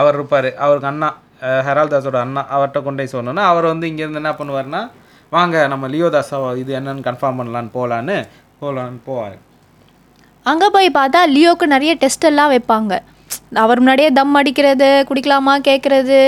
அவர் 0.00 0.16
இருப்பார். 0.18 0.50
அவருக்கு 0.64 0.90
அண்ணா 0.92 1.08
ஹெரால்தாஸோட 1.42 1.66
ஹெரால் 1.66 1.92
தாஸோட 1.92 2.18
அண்ணா 2.24 2.42
அவர்கிட்ட 2.54 2.78
கொண்டு 2.86 3.02
போய் 3.02 3.14
சொன்னோன்னா 3.16 3.42
அவர் 3.50 3.72
வந்து 3.72 3.88
இங்கேருந்து 3.90 4.22
என்ன 4.22 4.32
பண்ணுவார்னா 4.38 4.80
வாங்க 5.36 5.66
நம்ம 5.74 5.88
லியோ 5.92 6.08
இது 6.62 6.72
என்னன்னு 6.80 7.06
கன்ஃபார்ம் 7.10 7.38
பண்ணலான்னு 7.40 7.76
போகலான்னு 7.76 8.16
போகலான்னு 8.62 8.98
போவார். 9.10 9.36
அங்கே 10.50 10.68
போய் 10.74 10.96
பார்த்தா 10.98 11.20
லியோக்கு 11.36 11.66
நிறைய 11.74 11.92
டெஸ்ட் 12.02 12.26
எல்லாம் 12.30 12.52
வைப்பாங்க. 12.54 12.94
அவர் 13.62 13.80
முன்னாடியே 13.80 14.08
தம் 14.16 14.36
அடிக்கிறது 14.38 14.88
குடிக்கலாமா 15.08 15.54
கேட்குறது 15.68 16.18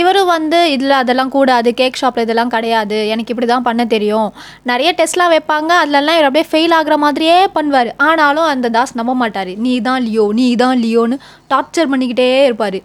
இவரும் 0.00 0.30
வந்து 0.34 0.58
இதில் 0.74 0.94
அதெல்லாம் 1.00 1.32
கூடாது 1.36 1.68
கேக் 1.80 1.98
ஷாப்பில் 2.00 2.24
இதெல்லாம் 2.26 2.52
கிடையாது 2.54 2.98
எனக்கு 3.12 3.32
இப்படி 3.34 3.48
தான் 3.52 3.66
பண்ண 3.68 3.82
தெரியும். 3.94 4.28
நிறைய 4.70 4.90
டெஸ்ட்லாம் 5.00 5.32
வைப்பாங்க. 5.34 5.72
அதிலலாம் 5.82 6.18
இவர் 6.18 6.28
அப்படியே 6.28 6.48
ஃபெயில் 6.52 6.76
ஆகிற 6.78 6.96
மாதிரியே 7.04 7.38
பண்ணுவார். 7.56 7.90
ஆனாலும் 8.08 8.48
அந்த 8.52 8.70
தாஸ் 8.76 8.98
நம்ப 9.00 9.14
மாட்டார். 9.22 9.52
நீ 9.66 9.74
தான் 9.88 10.04
லியோ 10.08 10.26
நீ 10.40 10.48
தான் 10.64 10.80
லியோன்னு 10.84 11.18
டார்ச்சர் 11.52 11.92
பண்ணிக்கிட்டே 11.94 12.30
இருப்பார். 12.48 12.80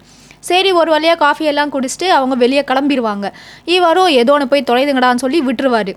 சரி 0.48 0.70
ஒரு 0.80 0.90
வழியாக 0.94 1.18
காஃபி 1.24 1.44
எல்லாம் 1.52 1.72
குடிச்சிட்டு 1.74 2.08
அவங்க 2.18 2.34
வெளியே 2.44 2.62
கிளம்பிடுவாங்க 2.70 3.26
இவரும் 3.76 4.10
ஏதோ 4.20 4.34
ஒன்று 4.36 4.50
போய் 4.52 4.68
தொலைதுங்கடான்னு 4.70 5.24
சொல்லி 5.24 5.40
விட்டுருவாரு. 5.48 5.94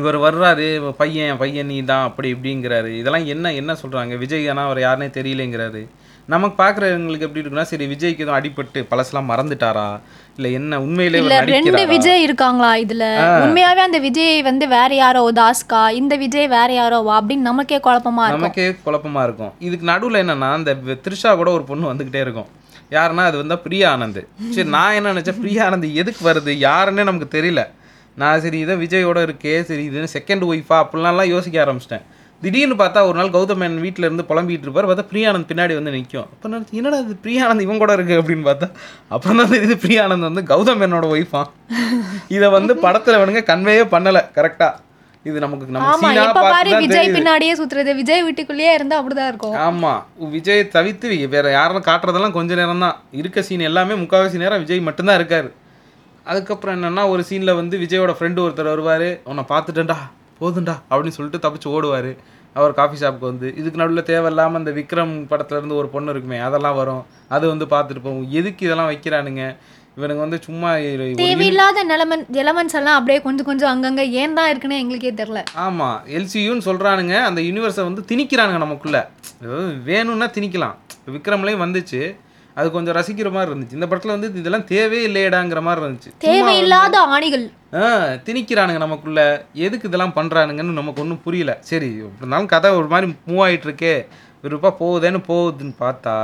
இவர் 0.00 0.16
வர்றாரு 0.26 0.66
பையன் 1.00 1.36
பையன் 1.42 1.70
நீ 1.72 1.76
தான் 1.90 2.06
அப்படி 2.08 2.28
இப்படிங்கிறாரு. 2.34 2.90
இதெல்லாம் 3.00 3.26
என்ன 3.34 3.52
என்ன 3.60 3.72
சொல்கிறாங்க 3.82 4.14
விஜய் 4.22 4.48
ஆனால் 4.52 4.66
அவர் 4.68 4.80
யாருனே 4.86 5.08
தெரியலேங்கிறாரு. 5.18 5.82
நமக்கு 6.26 6.62
பார்க்குறவங்களுக்கு 6.62 7.20
எப்படி 7.20 7.48
இருக்குன்னா 7.48 7.62
சரி 7.62 7.86
விஜய்க்கு 7.86 8.18
எதுவும் 8.18 8.36
அடிபட்டு 8.36 8.84
பழசெல்லாம் 8.90 9.30
மறந்துட்டாரா? 9.30 10.00
இல்லை 10.36 10.52
என்ன 10.52 10.80
உண்மையிலே 10.80 11.18
இல்ல 11.18 11.40
ரெண்டு 11.40 11.86
விஜய் 11.86 12.22
இருக்காங்களா 12.22 12.76
இதுல? 12.76 13.02
உண்மையாவே 13.44 13.82
அந்த 13.82 13.98
விஜய் 13.98 14.42
வந்து 14.42 14.68
வேற 14.68 14.94
யாரோ 14.94 15.32
தாஸ்கா 15.32 15.90
இந்த 15.90 16.16
விஜய் 16.16 16.48
வேற 16.48 16.66
யாரோவா 16.66 17.24
அப்படின்னு 17.24 17.36
நமக்கே 17.36 17.76
குழப்பமா 17.76 17.94
இருக்கும். 17.94 18.28
நமக்கே 18.28 18.74
குழப்பமா 18.86 19.22
இருக்கும். 19.22 19.52
இதுக்கு 19.58 19.86
நடுவில் 19.86 20.26
என்னன்னா 20.26 20.56
இந்த 20.56 20.74
வி- 20.74 20.98
த்ரிஷா 21.08 21.36
கூட 21.36 21.50
ஒரு 21.50 21.62
பொண்ணு 21.62 21.94
வந்துக்கிட்டே 21.94 22.20
இருக்கும். 22.20 22.46
யாருன்னா 22.90 23.16
அது 23.16 23.36
வந்து 23.36 23.58
பிரியா 23.58 23.96
ஆனந்த். 23.96 24.26
சரி 24.50 24.68
நான் 24.68 24.92
என்ன 24.92 25.12
நினச்சேன் 25.12 25.40
பிரியா 25.40 25.70
ஆனந்த் 25.70 25.92
எதுக்கு 25.92 26.30
வருது 26.30 26.52
யாருன்னே 26.58 27.02
நமக்கு 27.02 27.42
தெரியல. 27.42 27.66
நான் 28.16 28.40
சரி 28.40 28.58
இதை 28.58 28.76
விஜயோட 28.76 29.28
இருக்கே 29.28 29.62
சரி 29.62 29.84
இது 29.84 30.08
செகண்ட் 30.12 30.44
ஒய்ஃபா 30.44 30.84
அப்படிலாம்லாம் 30.84 31.26
யோசிக்க 31.26 31.64
ஆரம்பிச்சிட்டேன். 31.64 32.02
திடீர்னு 32.42 32.76
பார்த்தா 32.80 33.00
ஒரு 33.08 33.16
நாள் 33.18 33.34
கௌதமன் 33.34 33.76
வீட்டில் 33.84 34.06
இருந்து 34.06 34.24
புலம்பிட்டு 34.30 34.66
இருப்பார். 34.66 34.86
பார்த்தா 34.88 35.04
பிரியானந்த் 35.10 35.48
பின்னாடி 35.50 35.74
வந்து 35.78 35.92
நிற்கும் 35.94 36.26
அப்போ 36.26 36.48
நினச்சி 36.48 36.78
என்னடா 36.80 36.98
இது 37.04 37.14
பிரியானந்த் 37.26 37.64
இவன் 37.66 37.80
கூட 37.82 37.92
இருக்கு? 37.96 38.18
அப்படின்னு 38.20 38.44
பார்த்தா 38.48 38.66
அப்புறம் 39.14 39.38
தான் 39.40 39.52
தெரியுது 39.54 39.76
பிரியானந்த் 39.84 40.28
வந்து 40.28 40.42
கௌதமனோட 40.50 41.06
ஒய்ஃபா 41.14 41.42
இதை 42.36 42.48
வந்து 42.56 42.74
படத்தில் 42.84 43.18
வேணுங்க 43.20 43.42
கன்வேயே 43.50 43.84
பண்ணலை. 43.94 44.22
கரெக்டாக 44.36 44.80
இது 45.24 45.38
நமக்கு 45.44 45.74
நம்ம 45.74 45.92
சீனா 46.00 46.24
பார்த்து 46.38 46.80
விஜய் 46.82 47.14
பின்னாடியே 47.14 47.52
சுத்துறது. 47.60 47.92
விஜய் 48.00 48.24
வீட்டுக்குள்ளேயே 48.26 48.72
இருந்தா 48.78 48.96
அப்படிதான் 49.00 49.30
இருக்கும். 49.32 49.54
ஆமா. 49.66 49.92
விஜய் 50.34 50.62
தவிர்த்து 50.74 51.28
வேற 51.34 51.46
யாரும் 51.58 51.86
காட்டுறதெல்லாம் 51.86 52.36
கொஞ்ச 52.38 52.54
நேரம் 52.60 52.84
தான். 52.86 52.98
இருக்க 53.20 53.42
சீன் 53.48 53.68
எல்லாமே 53.68 53.94
முக்கால்வாசி 54.02 54.42
நேரம் 54.44 54.62
விஜய் 54.64 54.86
மட்டும்தான் 54.88 55.18
இருக்காரு. 55.20 55.48
அதுக்கப்புறம் 56.26 56.76
என்னன்னா 56.76 57.08
ஒரு 57.14 57.24
சீன்ல 57.30 57.54
வந்து 57.60 57.78
விஜயோட 57.84 58.12
ஃப்ரெண்டு 58.18 58.42
ஒருத்தர் 58.44 58.72
வருவாரு. 58.74 59.08
உன்னை 59.30 59.44
பார்த்துட்டேன்டா. 59.52 59.98
போதும்டா 60.40 60.76
அப்படின்னு 60.90 61.16
சொல்லிட்டு 61.18 61.44
தப்பிச்சு 61.44 61.68
ஓடுவாரு. 61.74 62.12
அவர் 62.56 62.72
காஃபி 62.78 62.96
ஷாப்புக்கு 63.02 63.30
வந்து 63.30 63.48
இதுக்கு 63.60 63.80
நடுவில் 63.80 64.08
தேவையில்லாமல் 64.10 64.60
இந்த 64.62 64.72
விக்ரம் 64.80 65.14
படத்துல 65.30 65.58
இருந்து 65.60 65.78
ஒரு 65.80 65.88
பொண்ணு 65.94 66.12
இருக்குமே 66.14 66.38
அதெல்லாம் 66.48 66.76
வரும். 66.80 67.02
அது 67.36 67.44
வந்து 67.52 67.66
பார்த்துட்டு 67.72 68.04
போகும் 68.04 68.28
எதுக்கு 68.40 68.66
இதெல்லாம் 68.66 68.90
வைக்கிறானுங்க? 68.92 69.44
இவனுங்க 69.96 70.22
வந்து 70.24 70.38
சும்மா 70.46 70.70
தேவையில்லாத 71.22 71.82
நிலமன் 71.90 72.22
எலமெண்ட்ஸ் 72.42 72.78
எல்லாம் 72.78 72.96
அப்படியே 72.98 73.18
கொஞ்சம் 73.26 73.48
கொஞ்சம் 73.48 73.70
அங்கங்க 73.72 74.04
ஏன் 74.22 74.36
தான் 74.38 74.48
இருக்குன்னு 74.50 74.80
எங்களுக்கே 74.82 75.12
தெரியல. 75.20 75.42
ஆமா 75.66 75.88
எல்சியூன்னு 76.16 76.66
சொல்றானுங்க. 76.68 77.16
அந்த 77.28 77.40
யூனிவர்ஸை 77.48 77.84
வந்து 77.88 78.04
திணிக்கிறானுங்க 78.10 78.60
நமக்குள்ள. 78.64 79.00
வேணும்னா 79.90 80.28
திணிக்கலாம். 80.38 80.76
விக்ரம்லயும் 81.16 81.64
வந்துச்சு. 81.64 82.02
அது 82.58 82.68
கொஞ்சம் 82.70 82.96
ரசிக்கிற 82.96 83.28
மாதிரி 83.32 83.50
இருந்துச்சு. 83.50 83.76
இந்த 83.78 83.86
படத்துல 83.86 84.14
வந்து 84.16 84.28
இதெல்லாம் 84.40 84.66
தேவையே 84.72 85.04
இல்லையடாங்கிற 85.08 85.60
மாதிரி 85.68 85.80
இருந்துச்சு. 85.84 86.10
தேவையில்லாத 86.18 86.98
ஆணிகள். 87.14 87.46
ஆ 87.80 87.86
திணிக்கிறானுங்க 88.26 88.82
நமக்குள்ள. 88.86 89.22
எதுக்கு 89.66 89.88
இதெல்லாம் 89.88 90.16
பண்றானுங்கன்னு 90.18 90.78
நமக்கு 90.80 91.02
ஒன்றும் 91.02 91.22
புரியல. 91.24 91.54
சரி 91.70 91.88
இருந்தாலும் 92.18 92.52
கதை 92.52 92.70
ஒரு 92.80 92.86
மாதிரி 92.86 93.08
மூவ் 93.30 93.42
ஆயிட்டு 93.46 93.68
இருக்கே 93.70 93.94
விருப்பா 94.44 94.70
போகுதேன்னு 94.82 95.22
போகுதுன்னு 95.30 95.74
பார்த்தா 95.80 96.16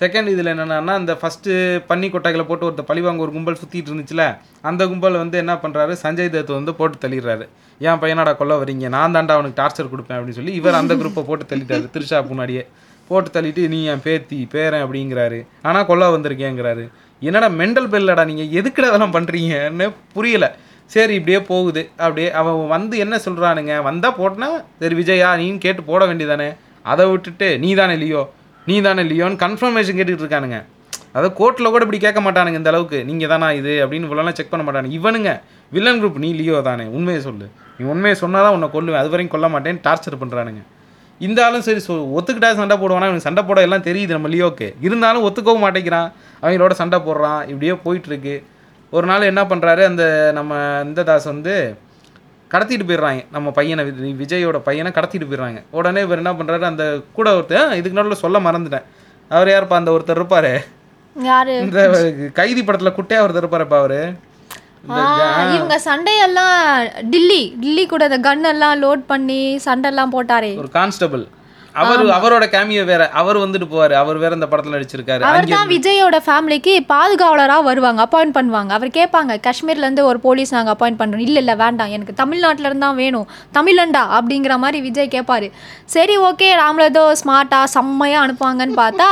செகண்ட் 0.00 0.28
இதில் 0.32 0.50
என்னென்னா 0.52 0.94
இந்த 0.98 1.12
ஃபஸ்ட்டு 1.20 1.52
பன்னி 1.90 2.08
கொட்டைகளை 2.14 2.44
போட்டு 2.46 2.66
ஒருத்த 2.70 2.82
பழிவாங்க 2.88 3.22
ஒரு 3.22 3.32
கும்பல் 3.32 3.58
சுற்றிட்டு 3.60 3.90
இருந்துச்சுல 3.90 4.24
அந்த 4.60 4.82
கும்பல் 4.86 5.20
வந்து 5.22 5.36
என்ன 5.38 5.54
பண்ணுறாரு 5.62 5.94
சஞ்சய் 6.02 6.34
தத் 6.34 6.58
வந்து 6.58 6.74
போட்டு 6.74 7.08
தள்ளிடுறாரு. 7.08 7.44
ஏன் 7.80 8.00
பையனாடா 8.02 8.32
கொல்ல 8.36 8.62
வரீங்க 8.62 8.88
நான் 8.96 9.14
தாண்டா 9.14 9.36
அவனுக்கு 9.36 9.60
டார்ச்சர் 9.62 9.92
கொடுப்பேன் 9.92 10.18
அப்படின்னு 10.18 10.38
சொல்லி 10.40 10.52
இவர் 10.52 10.80
அந்த 10.80 10.94
குரூப்பை 10.94 11.24
போட்டு 11.24 11.56
தள்ளிட்டாரு 11.56 11.88
திருஷா 11.94 12.20
முன்னாடியே. 12.26 12.64
போட்டு 13.08 13.30
தள்ளிட்டு 13.36 13.64
நீ 13.74 13.80
என் 13.92 14.04
பேத்தி 14.06 14.38
பேரன் 14.54 14.84
அப்படிங்கிறாரு. 14.84 15.40
ஆனால் 15.68 15.88
கொல்ல 15.90 16.10
வந்திருக்கேங்கிறாரு. 16.16 16.84
என்னடா 17.22 17.48
மெண்டல் 17.60 17.90
பெல்லடா 17.92 18.24
நீங்கள் 18.30 18.52
எதுக்குடா 18.60 18.88
அதெல்லாம் 18.92 19.16
பண்ணுறீங்கன்னு 19.16 19.86
புரியல. 20.16 20.46
சரி 20.94 21.14
இப்படியே 21.18 21.40
போகுது. 21.50 21.82
அப்படியே 22.04 22.28
அவன் 22.40 22.58
வந்து 22.74 22.96
என்ன 23.04 23.20
சொல்கிறானுங்க 23.24 23.74
வந்தால் 23.88 24.16
போட்டனா 24.18 24.48
சரி 24.80 24.94
விஜயா 25.00 25.30
நீன்னு 25.40 25.64
கேட்டு 25.64 25.82
போட 25.90 26.02
வேண்டியதானே? 26.10 26.48
அதை 26.92 27.04
விட்டுட்டு 27.12 27.48
நீ 27.62 27.70
தானே 27.80 27.96
லியோ? 28.02 28.22
நீ 28.66 28.76
தானே 28.86 29.02
லியோன்னு 29.10 29.42
கன்ஃபர்மேஷன் 29.44 29.96
கேட்டுக்கிட்டு 29.96 30.26
இருக்கானுங்க. 30.26 30.58
அதை 31.18 31.28
கோர்ட்டில் 31.38 31.72
கூட 31.74 31.82
இப்படி 31.86 32.00
கேட்க 32.04 32.20
மாட்டானுங்க 32.26 32.60
இந்த 32.60 32.70
அளவுக்கு. 32.72 32.98
நீங்கள் 33.10 33.30
தானா 33.32 33.48
இது? 33.60 33.74
அப்படின்னு 33.82 34.08
இவ்வளோலாம் 34.08 34.36
செக் 34.38 34.52
பண்ண 34.52 34.64
மாட்டானுங்க. 34.66 34.96
இவனுங்க 35.00 35.30
வில்லன் 35.72 36.00
குரூப் 36.00 36.22
நீ 36.24 36.30
லியோ 36.40 36.58
தானே? 36.70 36.84
உண்மையை 36.96 37.20
சொல்லு. 37.28 37.46
நீ 37.78 37.84
உண்மையை 37.92 38.16
சொன்னால் 38.22 38.44
தான் 38.46 38.56
உன்னை 38.56 38.68
கொல்லுவேன். 38.74 39.00
அது 39.02 39.12
வரைக்கும் 39.14 39.34
கொல்ல 39.34 39.48
மாட்டேன்னு 39.54 39.84
டார்ச்சர் 39.86 40.22
பண்ணுறானுங்க 40.22 40.62
இந்த 41.18 41.44
ஆளும் 41.44 41.64
சரி 41.66 41.80
சொ 41.86 41.94
ஒத்துக்கிட்டா 42.16 42.48
சண்டை 42.54 42.76
போடுவானா? 42.76 43.06
இவனுக்கு 43.08 43.28
சண்டை 43.28 43.42
போட 43.42 43.60
எல்லாம் 43.66 43.84
தெரியுது 43.88 44.16
நம்ம 44.16 44.28
லியோக்கு. 44.28 44.66
இருந்தாலும் 44.86 45.24
ஒத்துக்கவும் 45.28 45.64
மாட்டேங்கிறான். 45.64 46.08
அவங்களோட 46.42 46.72
சண்டை 46.80 46.98
போடுறான். 47.06 47.40
இப்படியே 47.52 47.74
போயிட்டுருக்கு. 47.84 48.34
ஒரு 48.90 49.06
நாள் 49.06 49.28
என்ன 49.30 49.42
பண்ணுறாரு 49.44 49.82
அந்த 49.90 50.04
நம்ம 50.34 50.60
இந்த 50.84 51.02
தாஸ் 51.02 51.24
வந்து 51.24 51.54
கடத்திட்டு 52.52 52.84
போயிடுறாங்க. 52.88 53.24
நம்ம 53.36 53.50
பையனை 53.50 53.84
விஜயோட 54.22 54.58
பையனை 54.68 54.92
கடத்திட்டு 54.98 55.28
போயிடுறாங்க. 55.30 55.62
உடனே 55.70 56.02
இவர் 56.06 56.22
என்ன 56.22 56.32
பண்ணுறாரு 56.32 56.64
அந்த 56.72 56.84
கூட 57.12 57.30
ஒருத்தர் 57.38 57.74
இதுக்கு 57.80 57.98
நடுவில் 57.98 58.22
சொல்ல 58.24 58.38
மறந்துட்டேன். 58.38 58.86
அவர் 59.28 59.52
யாருப்பா? 59.52 59.80
அந்த 59.80 59.90
ஒருத்தர் 59.96 60.20
இருப்பாரு. 60.20 60.52
யாரு? 61.16 61.52
இந்த 61.64 61.80
கைதி 62.38 62.62
படத்துல 62.62 62.92
குட்டையா 62.98 63.22
ஒருத்தர் 63.24 63.44
இருப்பாருப்பா 63.44 63.78
அவரு. 63.82 64.00
இவங்க 65.54 65.76
சண்டையெல்லாம் 65.88 66.58
டில்லி 67.14 67.42
டில்லி 67.62 67.86
கூட 67.86 68.04
அந்த 68.10 68.20
கன் 68.28 68.50
எல்லாம் 68.52 68.76
லோட் 68.84 69.02
பண்ணி 69.12 69.40
சண்டைலாம் 69.64 70.14
போட்டாரே. 70.16 70.52
ஒரு 70.62 70.70
கான்ஸ்டபிள் 70.78 71.24
அவர் 71.74 72.02
அவரோட 72.16 72.44
கேமியோ 72.52 72.84
வேற. 72.90 73.02
அவர் 73.20 73.38
வந்துட்டு 73.42 73.66
போவாரு. 73.72 73.94
அவர் 74.02 74.18
வேற 74.22 74.34
இந்த 74.34 74.46
படத்துல 74.52 74.76
நடிச்சிருக்காரு. 74.76 75.22
அவர் 75.30 75.48
தான் 75.50 75.68
விஜயோட 75.72 76.18
ஃபேமிலிக்கு 76.26 76.74
பாதுகாவலராக 76.92 77.66
வருவாங்க 77.68 78.00
அப்பாயிண்ட் 78.06 78.36
பண்ணுவாங்க. 78.36 78.70
அவர் 78.78 78.90
கேட்பாங்க 78.98 79.36
காஷ்மீர்ல 79.46 79.86
இருந்து 79.86 80.04
ஒரு 80.04 80.20
போலீஸ் 80.20 80.54
நாங்கள் 80.56 80.74
அப்பாயிண்ட் 80.74 81.00
பண்ணுறோம் 81.00 81.24
இல்லை 81.26 81.40
இல்லை 81.42 81.56
வேண்டாம். 81.64 81.92
எனக்கு 81.96 82.14
தமிழ்நாட்டுல 82.22 82.70
இருந்து 82.70 82.92
வேணும். 83.02 83.28
தமிழண்டா? 83.58 84.04
அப்படிங்கிற 84.18 84.56
மாதிரி 84.64 84.80
விஜய் 84.88 85.14
கேட்பாரு 85.16 85.50
சரி 85.96 86.16
ஓகே. 86.30 86.48
ராமல 86.62 86.88
ஏதோ 86.92 87.04
ஸ்மார்ட்டாக 87.24 87.72
செம்மையாக 87.76 88.24
அனுப்புவாங்கன்னு 88.26 88.80
பார்த்தா 88.84 89.10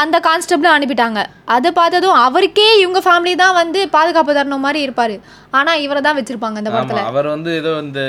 அந்த 0.00 0.16
கான்ஸ்டபிளும் 0.26 0.74
அனுப்பிட்டாங்க. 0.76 1.20
அது 1.56 1.68
பார்த்ததும் 1.78 2.18
அவருக்கே 2.26 2.66
இவங்க 2.82 3.00
ஃபேமிலி 3.06 3.32
தான் 3.42 3.56
வந்து 3.60 3.80
பாதுகாப்பு 3.96 4.36
தரணும் 4.38 4.64
மாதிரி 4.66 4.80
இருப்பாரு. 4.86 5.16
ஆனா 5.58 5.72
இவரை 5.84 6.00
தான் 6.06 6.16
வச்சிருப்பாங்க 6.18 6.62
இந்த 6.62 6.70
படத்துல. 6.74 7.02
அவர் 7.10 7.28
வந்து 7.34 7.50
ஏதோ 7.60 7.72
இந்த 7.86 8.00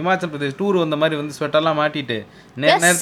இமாச்சல் 0.00 0.32
பிரதேஷ் 0.32 0.58
டூர் 0.60 0.82
வந்த 0.84 0.98
மாதிரி 1.02 1.18
வந்து 1.20 1.36
ஸ்வெட்டர்லாம் 1.38 1.80
மாட்டிட்டு 1.82 2.18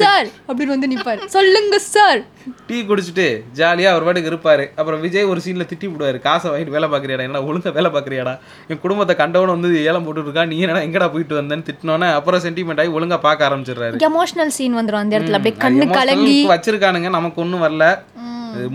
சார் 0.02 0.28
அப்படின்னு 0.48 0.74
வந்து 0.76 0.92
நிப்பாரு. 0.94 1.20
சொல்லுங்க 1.36 1.78
சார் 1.94 2.22
டீ 2.68 2.76
குடிச்சிட்டு 2.90 3.26
ஜாலியா 3.58 3.88
அவர் 3.92 4.06
பாட்டுக்கு 4.06 4.30
இருப்பாரு. 4.32 4.64
அப்புறம் 4.78 5.00
விஜய் 5.04 5.28
ஒரு 5.32 5.40
சீன்ல 5.44 5.64
திட்டி 5.72 5.86
விடுவாரு 5.92 6.18
காசை 6.26 6.46
வாங்கிட்டு 6.52 6.76
வேலை 6.76 6.88
பார்க்குறியாடா? 6.92 7.26
என்ன 7.28 7.42
ஒழுங்கா 7.48 7.72
வேலை 7.78 7.90
பார்க்குறியாடா? 7.96 8.34
என் 8.70 8.82
குடும்பத்தை 8.84 9.16
கண்டவன 9.22 9.54
வந்து 9.56 9.70
ஏலம் 9.88 10.06
போட்டுட்டு 10.06 10.28
இருக்கா 10.30 10.46
நீ 10.52 10.58
என்னடா 10.64 10.84
எங்கடா 10.88 11.08
போயிட்டு 11.14 11.40
வந்தேன்னு 11.40 11.66
திட்டினோன்னே 11.68 12.08
அப்புறம் 12.18 12.44
சென்டிமெண்ட் 12.46 12.82
ஆகி 12.84 12.96
ஒழுங்கா 12.98 13.18
பார்க்க 13.28 13.48
ஆரம்பிச்சிடுறாரு. 13.48 14.00
எமோஷனல் 14.10 14.54
சீன் 14.58 14.78
வந்துரும் 14.80 15.02
அந்த 15.02 15.16
இடத்துல. 15.18 15.38
அப்படியே 15.40 15.56
கண்ணு 15.66 15.86
கலங்கி. 15.98 16.38
வச்சிருக்கானுங்க 16.54 17.10
நமக்கு 17.18 17.42
ஒன்றும் 17.44 17.64
வரல. 17.66 17.86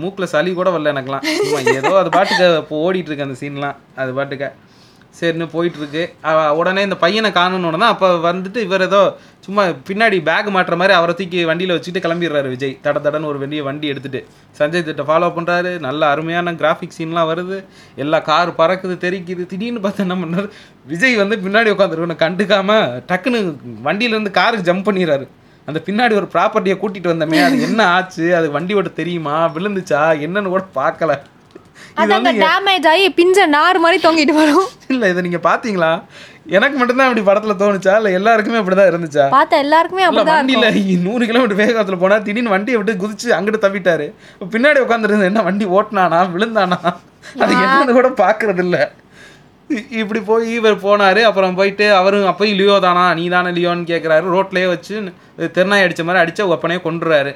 மூக்குல 0.04 0.26
சளி 0.32 0.52
கூட 0.54 0.68
வரல 0.74 0.92
எனக்குலாம் 0.94 1.26
ஏதோ 1.80 1.92
அது 2.00 2.10
பாட்டுக்கு 2.16 2.46
ஓடிட்டு 2.84 3.10
இருக்கு 3.10 3.26
அந்த 3.28 3.38
சீன்லாம் 3.42 3.76
அது 4.02 4.10
பாட்டுக்க. 4.16 4.46
சரின்னு 5.18 5.46
போயிட்டு 5.52 5.78
இருக்கு 5.80 6.02
உடனே 6.60 6.80
இந்த 6.86 6.96
பையனை 7.04 7.28
காணணுன்னு 7.36 7.80
தான் 7.82 7.92
அப்போ 7.94 8.08
வந்துட்டு 8.26 8.60
இவர் 8.66 8.84
ஏதோ 8.86 9.00
சும்மா 9.48 9.62
பின்னாடி 9.88 10.16
பேக் 10.24 10.48
மாட்டுற 10.54 10.74
மாதிரி 10.80 10.94
அவரை 10.96 11.12
தூக்கி 11.18 11.38
வண்டியில் 11.50 11.72
வச்சுட்டு 11.74 12.00
கிளம்பிடுறாரு 12.06 12.48
விஜய். 12.54 12.74
தட 12.84 12.98
தடன்னு 13.04 13.28
ஒரு 13.30 13.38
வெளியே 13.42 13.60
வண்டி 13.68 13.86
எடுத்துகிட்டு 13.92 14.20
சஞ்சய் 14.58 14.84
திட்ட 14.88 15.04
ஃபாலோ 15.08 15.28
பண்ணுறாரு 15.36 15.70
நல்ல 15.86 16.00
அருமையான 16.14 16.52
கிராஃபிக் 16.62 16.96
சீன்லாம் 16.96 17.28
வருது. 17.30 17.58
எல்லா 18.02 18.18
கார் 18.28 18.50
பறக்குது 18.58 18.96
தெரிக்குது. 19.04 19.46
திடீர்னு 19.52 19.80
பார்த்து 19.86 20.04
என்ன 20.06 20.16
பண்ணுறாரு 20.22 20.50
விஜய் 20.92 21.16
வந்து 21.22 21.38
பின்னாடி 21.44 21.72
உட்காந்துருக்கணும் 21.74 22.22
கண்டுக்காமல் 22.24 22.84
டக்குன்னு 23.12 23.40
வண்டியிலேருந்து 23.88 24.34
காருக்கு 24.40 24.68
ஜம்ப் 24.70 24.86
பண்ணிடுறாரு. 24.88 25.26
அந்த 25.70 25.82
பின்னாடி 25.86 26.14
ஒரு 26.20 26.28
ப்ராப்பர்ட்டியை 26.34 26.76
கூட்டிகிட்டு 26.82 27.14
வந்தமே 27.14 27.40
அது 27.46 27.62
என்ன 27.68 27.80
ஆச்சு? 27.96 28.26
அது 28.36 28.46
வண்டியோட 28.58 28.92
தெரியுமா? 29.00 29.38
விழுந்துச்சா? 29.56 30.02
என்னன்னு 30.26 30.54
கூட 30.56 30.64
பார்க்கல. 30.80 31.14
அதாங்க 32.02 32.30
டேமேஜ் 32.44 32.86
ஆகி 32.92 33.06
பிஞ்ச 33.18 33.46
நார் 33.54 33.78
மாதிரி 33.78 33.98
தொங்கிட்டு 34.02 34.34
வரும். 34.38 34.66
இல்ல 34.92 35.08
இதை 35.12 35.22
நீங்க 35.22 35.40
பாத்தீங்களா? 35.46 35.90
எனக்கு 36.56 36.76
மட்டும்தான் 36.78 37.08
அப்படி 37.08 37.24
படத்துல 37.26 37.54
தோணுச்சா? 37.62 37.94
இல்ல 38.00 38.10
எல்லாருக்குமே 38.18 38.60
அப்படிதான் 38.60 38.90
இருந்துச்சா? 38.90 39.24
பார்த்த 39.34 39.64
எல்லாருக்குமே 39.64 40.04
அப்படிதான் 40.06 40.38
வண்டியில 40.40 40.68
நூறு 41.06 41.24
கிலோமீட்டர் 41.26 41.60
வேகத்துல 41.62 41.98
போனா 42.02 42.18
திடீர்னு 42.18 42.54
வண்டியை 42.54 42.78
விட்டு 42.80 43.00
குதிச்சு 43.02 43.28
அங்கிட்டு 43.38 43.64
தவிட்டாரு. 43.66 44.06
பின்னாடி 44.54 44.80
உட்காந்துருந்து 44.84 45.30
என்ன 45.30 45.42
வண்டி 45.48 45.66
ஓட்டுனானா? 45.78 46.20
விழுந்தானா? 46.34 46.78
அது 47.42 47.52
என்னன்னு 47.64 47.98
கூட 47.98 48.10
பாக்குறது 48.22 48.64
இல்ல 48.66 48.76
இப்படி 50.00 50.20
போய் 50.28 50.46
இவர் 50.58 50.76
போனாரு 50.84 51.22
அப்புறம் 51.28 51.56
போயிட்டு 51.56 51.86
அவரும் 51.92 52.28
அப்பயும் 52.30 52.58
லியோ 52.60 52.76
தானா? 52.80 53.02
நீ 53.14 53.24
தானே 53.28 53.50
லியோன்னு 53.56 53.90
கேக்குறாரு. 53.90 54.24
ரோட்லயே 54.34 54.68
வச்சு 54.68 54.94
தெருநாய் 55.56 55.84
அடிச்ச 55.86 56.02
மாதிரி 56.04 56.22
அடிச்ச 56.22 56.42
ஒப்பனையே 56.54 56.80
கொண்டுறாரு 56.86 57.32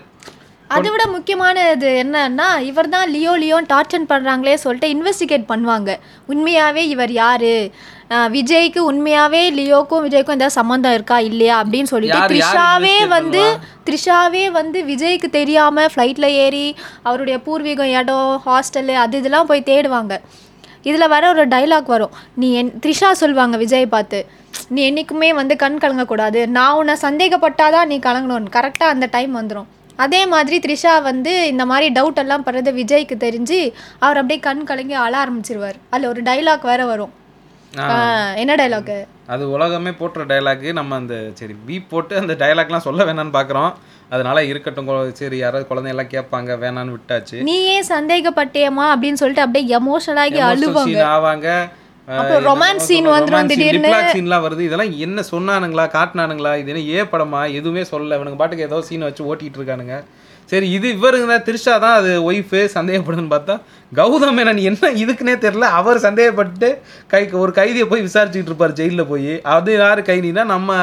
அதை 0.75 0.89
விட 0.93 1.05
முக்கியமானது 1.15 1.89
என்னன்னா 2.03 2.47
இவர் 2.69 2.93
தான் 2.95 3.11
லியோ 3.15 3.33
லியோன் 3.43 3.69
டார்ச்சர் 3.73 4.11
பண்ணுறாங்களே 4.13 4.55
சொல்லிட்டு 4.65 4.89
இன்வெஸ்டிகேட் 4.95 5.51
பண்ணுவாங்க. 5.51 5.91
உண்மையாகவே 6.33 6.83
இவர் 6.95 7.13
யாரு? 7.23 7.55
விஜய்க்கு 8.37 8.81
உண்மையாகவே 8.91 9.43
லியோக்கும் 9.59 10.05
விஜய்க்கும் 10.07 10.37
ஏதாவது 10.39 10.59
சம்மந்தம் 10.59 10.95
இருக்கா 10.97 11.19
இல்லையா 11.29 11.55
அப்படின்னு 11.63 11.91
சொல்லிட்டு 11.93 12.21
த்ரிஷாவே 12.33 12.97
வந்து 13.17 13.43
த்ரிஷாவே 13.87 14.45
வந்து 14.59 14.79
விஜய்க்கு 14.91 15.29
தெரியாமல் 15.39 15.91
ஃப்ளைட்டில் 15.93 16.29
ஏறி 16.45 16.67
அவருடைய 17.09 17.39
பூர்வீகம் 17.47 17.93
இடம் 17.99 18.33
ஹாஸ்டலு 18.47 18.97
அது 19.05 19.21
இதெல்லாம் 19.23 19.51
போய் 19.51 19.69
தேடுவாங்க. 19.71 20.17
இதில் 20.89 21.13
வர 21.15 21.25
ஒரு 21.33 21.45
டைலாக் 21.55 21.93
வரும். 21.95 22.15
நீ 22.41 22.47
என் 22.61 22.73
த்ரிஷா 22.85 23.11
சொல்லுவாங்க 23.23 23.57
விஜய் 23.65 23.93
பார்த்து 23.95 24.21
நீ 24.75 24.81
என்றைக்குமே 24.89 25.29
வந்து 25.41 25.55
கண் 25.63 25.83
கலங்கக்கூடாது. 25.85 26.41
நான் 26.57 26.79
உன்னை 26.81 26.97
சந்தேகப்பட்டாதான் 27.07 27.91
நீ 27.93 27.99
கலங்கணும் 28.09 28.53
கரெக்டாக 28.59 28.95
அந்த 28.95 29.09
டைம் 29.17 29.33
வந்துடும் 29.41 29.69
அதே 29.97 30.27
மாதிரி 30.27 30.59
த்ரிஷா 30.65 31.03
வந்து 31.03 31.47
இந்த 31.47 31.67
மாதிரி 31.67 32.01
டவுட் 32.01 32.21
எல்லாம் 32.25 32.45
படுறது 32.47 32.71
விஜய்க்கு 32.81 33.17
தெரிஞ்சு 33.27 33.59
அவர் 33.99 34.17
அப்படியே 34.17 34.41
கண் 34.41 34.65
கலங்கி 34.65 34.95
அழ 35.07 35.15
ஆரம்பிச்சிருவார். 35.25 35.79
அதில் 35.91 36.09
ஒரு 36.09 36.23
டைலாக் 36.23 36.71
வேற 36.71 36.85
வரும். 36.85 37.13
என்ன 38.37 38.55
டைலாக்கு 38.55 38.97
அது 39.27 39.45
உலகமே 39.51 39.91
போட்டுற 39.91 40.23
டைலாக்கு 40.31 40.73
நம்ம 40.73 40.95
அந்த 40.95 41.15
சரி 41.35 41.55
பீப் 41.67 41.89
போட்டு 41.89 42.17
அந்த 42.17 42.35
டைலாக்லாம் 42.43 42.87
சொல்ல 42.87 43.05
வேணாம்னு 43.05 43.37
பார்க்குறோம் 43.37 43.73
அதனால 44.09 44.45
இருக்கட்டும் 44.45 45.15
சரி 45.15 45.37
யாராவது 45.37 45.69
குழந்தையெல்லாம் 45.69 46.11
கேட்பாங்க 46.15 46.57
வேணான்னு 46.65 46.95
விட்டாச்சு. 46.97 47.43
நீ 47.43 47.55
ஏன் 47.65 47.87
சந்தேகப்பட்டியம்மா 47.89 48.87
அப்படின்னு 48.95 49.21
சொல்லிட்டு 49.23 49.45
அப்படியே 49.45 49.79
எமோஷனல் 49.79 50.23
ஆகி 50.25 50.41
அழுவாங்க. 50.51 50.99
ஆவாங்க. 51.15 51.49
அப்புறம் 52.09 52.47
romance 52.51 52.83
scene 52.89 53.07
வந்துரும் 53.15 53.51
திடீர்னு. 53.51 53.91
சீன்லாம் 54.15 54.45
வருது. 54.47 54.63
இதெல்லாம் 54.69 54.95
என்ன 55.07 55.23
சொன்னானுங்களா 55.33 55.85
காட்டினானுங்களா 55.95 56.53
இது 56.61 56.71
என்ன 56.73 56.83
ஏ 56.95 57.03
படமா 57.13 57.41
எதுவுமே 57.59 57.83
சொல்லல. 57.91 58.17
இவனுக்கு 58.19 58.41
பாட்டுக்கு 58.41 58.67
ஏதோ 58.69 58.79
சீனை 58.89 59.07
வச்சு 59.09 59.29
ஓட்டிட்டு 59.31 59.59
இருக்கானுங்க. 59.61 59.97
சரி 60.51 60.67
இது 60.77 60.87
இவருங்க 60.97 61.27
தான் 61.33 61.45
திரிஷா 61.49 61.75
தான் 61.85 61.97
அது 61.99 62.11
ஒய்ஃபு 62.29 62.61
சந்தேகப்படுதுன்னு 62.77 63.35
பார்த்தா 63.35 63.55
கௌதம் 63.93 64.37
மேனன் 64.39 64.61
என்ன 64.71 64.91
இதுக்குன்னே 65.03 65.37
தெரியல. 65.45 65.69
அவர் 65.81 66.05
சந்தேகப்பட்டு 66.07 66.71
கை 67.13 67.23
ஒரு 67.43 67.53
கைதியை 67.61 67.87
போய் 67.93 68.07
விசாரிச்சுட்டு 68.09 68.51
இருப்பார் 68.53 68.79
ஜெயிலில் 68.81 69.11
போய். 69.13 69.35
அது 69.57 69.73
யார் 69.83 70.03
கைதினா 70.11 70.45
நம்ம 70.55 70.81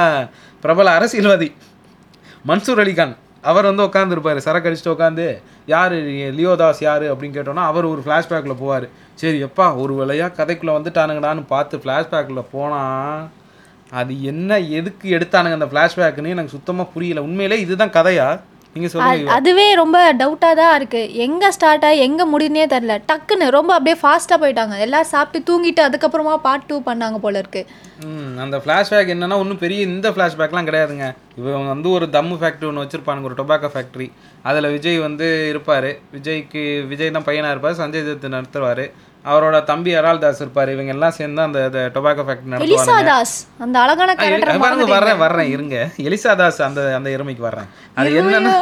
பிரபல 0.64 0.94
அரசியல்வாதி 1.00 1.50
மன்சூர் 2.52 2.82
அலிகான். 2.84 3.14
அவர் 3.50 3.68
வந்து 3.70 3.86
உட்காந்துருப்பாரு 3.88 4.40
சரக்கு 4.46 4.68
அடிச்சுட்டு 4.70 4.96
உட்காந்து 4.96 5.26
யார் 5.74 5.94
லியோதாஸ் 6.40 6.82
யார்? 6.88 7.06
அப்படின்னு 7.12 7.38
கேட்டோன்னா 7.38 7.66
அவர் 7.72 7.92
ஒரு 7.92 8.02
ஃப்ளாஷ்பேக்கில் 8.06 8.60
போவார். 8.64 8.88
சரி 9.22 9.40
எப்பா 9.48 9.66
ஒரு 9.84 9.94
வேளையாக 10.00 10.36
கதைக்குள்ளே 10.40 10.76
வந்துட்டானுங்கடான்னு 10.78 11.44
பார்த்து 11.54 11.82
ஃப்ளாஷ்பேக்கில் 11.84 12.50
போனால் 12.54 13.26
அது 14.00 14.14
என்ன 14.32 14.60
எதுக்கு 14.80 15.06
எடுத்தானுங்க 15.18 15.58
அந்த 15.60 15.68
ஃப்ளாஷ்பேக்குன்னு 15.72 16.34
எனக்கு 16.36 16.56
சுத்தமாக 16.56 16.92
புரியல. 16.94 17.26
உண்மையிலே 17.28 17.58
இதுதான் 17.66 17.98
கதையா? 17.98 18.30
நீங்கள் 18.74 18.92
சொல்லுங்க 18.94 19.32
அதுவே 19.36 19.64
ரொம்ப 19.80 19.98
டவுட்டாக 20.20 20.58
தான் 20.60 20.74
இருக்குது 20.80 21.14
எங்கே 21.26 21.50
ஸ்டார்ட் 21.56 21.86
ஆகி 21.88 22.00
எங்கே 22.08 22.26
முடியுன்னே 22.34 22.66
தெரில 22.74 22.96
டக்குன்னு 23.10 23.46
ரொம்ப 23.56 23.72
அப்படியே 23.76 23.98
ஃபாஸ்ட்டாக 24.02 24.38
போயிட்டாங்க. 24.44 24.76
எல்லாம் 24.86 25.08
சாப்பிட்டு 25.14 25.48
தூங்கிட்டு 25.48 25.82
அதுக்கப்புறமா 25.86 26.34
பார்ட் 26.46 26.68
டூ 26.70 26.78
பண்ணாங்க 26.90 27.18
போல 27.26 27.42
இருக்கு. 27.44 27.64
அந்த 28.44 28.58
ஃப்ளாஷ்பேக் 28.64 29.12
என்னன்னா 29.16 29.40
ஒன்றும் 29.44 29.62
பெரிய 29.64 29.80
இந்த 29.90 30.10
ஃப்ளாஷ்பேக்லாம் 30.16 30.70
கிடையாதுங்க. 30.70 31.08
இவங்க 31.40 31.68
வந்து 31.74 31.90
ஒரு 31.98 32.08
தம்மு 32.18 32.38
ஃபேக்ட்ரி 32.42 32.70
ஒன்று 32.70 32.86
வச்சுருப்பானுங்க 32.86 33.30
ஒரு 33.32 33.40
டொபாக்கோ 33.42 33.72
ஃபேக்ட்ரி 33.76 34.08
அதில் 34.50 34.72
விஜய் 34.76 35.06
வந்து 35.08 35.28
இருப்பார். 35.52 35.92
விஜய்க்கு 36.16 36.64
விஜய் 36.92 37.16
தான் 37.18 37.30
பையனாக 37.30 37.56
இருப்பார் 37.56 37.80
சஞ்சய் 37.82 38.08
தத் 38.10 38.36
நடத்துவார். 38.38 38.86
அவரோட 39.32 39.58
தம்பி 39.70 39.92
அரால் 40.00 40.20
தாஸ் 40.24 40.40
இருப்பார். 40.42 40.70
இவங்க 40.74 40.92
எல்லாம் 40.96 41.16
சேர்ந்து 41.18 41.42
அந்த 41.42 41.60
டொபாக்கோ 41.96 42.24
ஃபேக்டரி 42.28 42.54
எலிசா 42.66 42.84
நடத்துவாங்க 42.84 43.06
தாஸ். 43.10 43.34
அந்த 43.66 43.76
அழகான 43.80 44.16
கேரக்டர் 44.16 44.92
வர்றேன் 44.94 45.20
வர்றேன் 45.24 45.50
இருங்க. 45.56 45.76
எலிசா 46.08 46.34
தாஸ் 46.42 46.60
அந்த 46.68 46.82
அந்த 46.98 47.10
இறமைக்கு 47.16 47.44
வர்றேன். 47.48 47.68
அது 47.96 48.10
என்னன்னா 48.22 48.54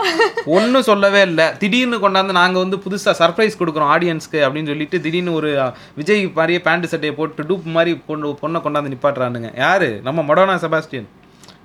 ஒன்றும் 0.57 0.87
சொல்லவே 0.89 1.21
இல்லை. 1.29 1.45
திடீர்னு 1.63 1.99
கொண்டாந்து 2.05 2.37
நாங்கள் 2.41 2.63
வந்து 2.63 2.79
புதுசாக 2.85 3.15
சர்ப்ரைஸ் 3.21 3.59
கொடுக்குறோம் 3.59 3.93
ஆடியன்ஸ்க்கு 3.95 4.41
அப்படின்னு 4.47 4.71
சொல்லிட்டு 4.73 5.01
திடீர்னு 5.05 5.37
ஒரு 5.41 5.51
விஜய் 5.99 6.25
மாதிரியே 6.39 6.61
பேண்ட் 6.69 6.91
சட்டையை 6.93 7.15
போட்டு 7.19 7.47
டூப் 7.51 7.69
மாதிரி 7.77 7.93
பொண்ணு 8.09 8.33
பொண்ணை 8.41 8.61
கொண்டாந்து 8.65 8.93
நிப்பாட்டுறானுங்க. 8.95 9.51
யாரு? 9.65 9.91
நம்ம 10.09 10.25
மடோனா 10.29 10.57
செபாஸ்டியன். 10.65 11.07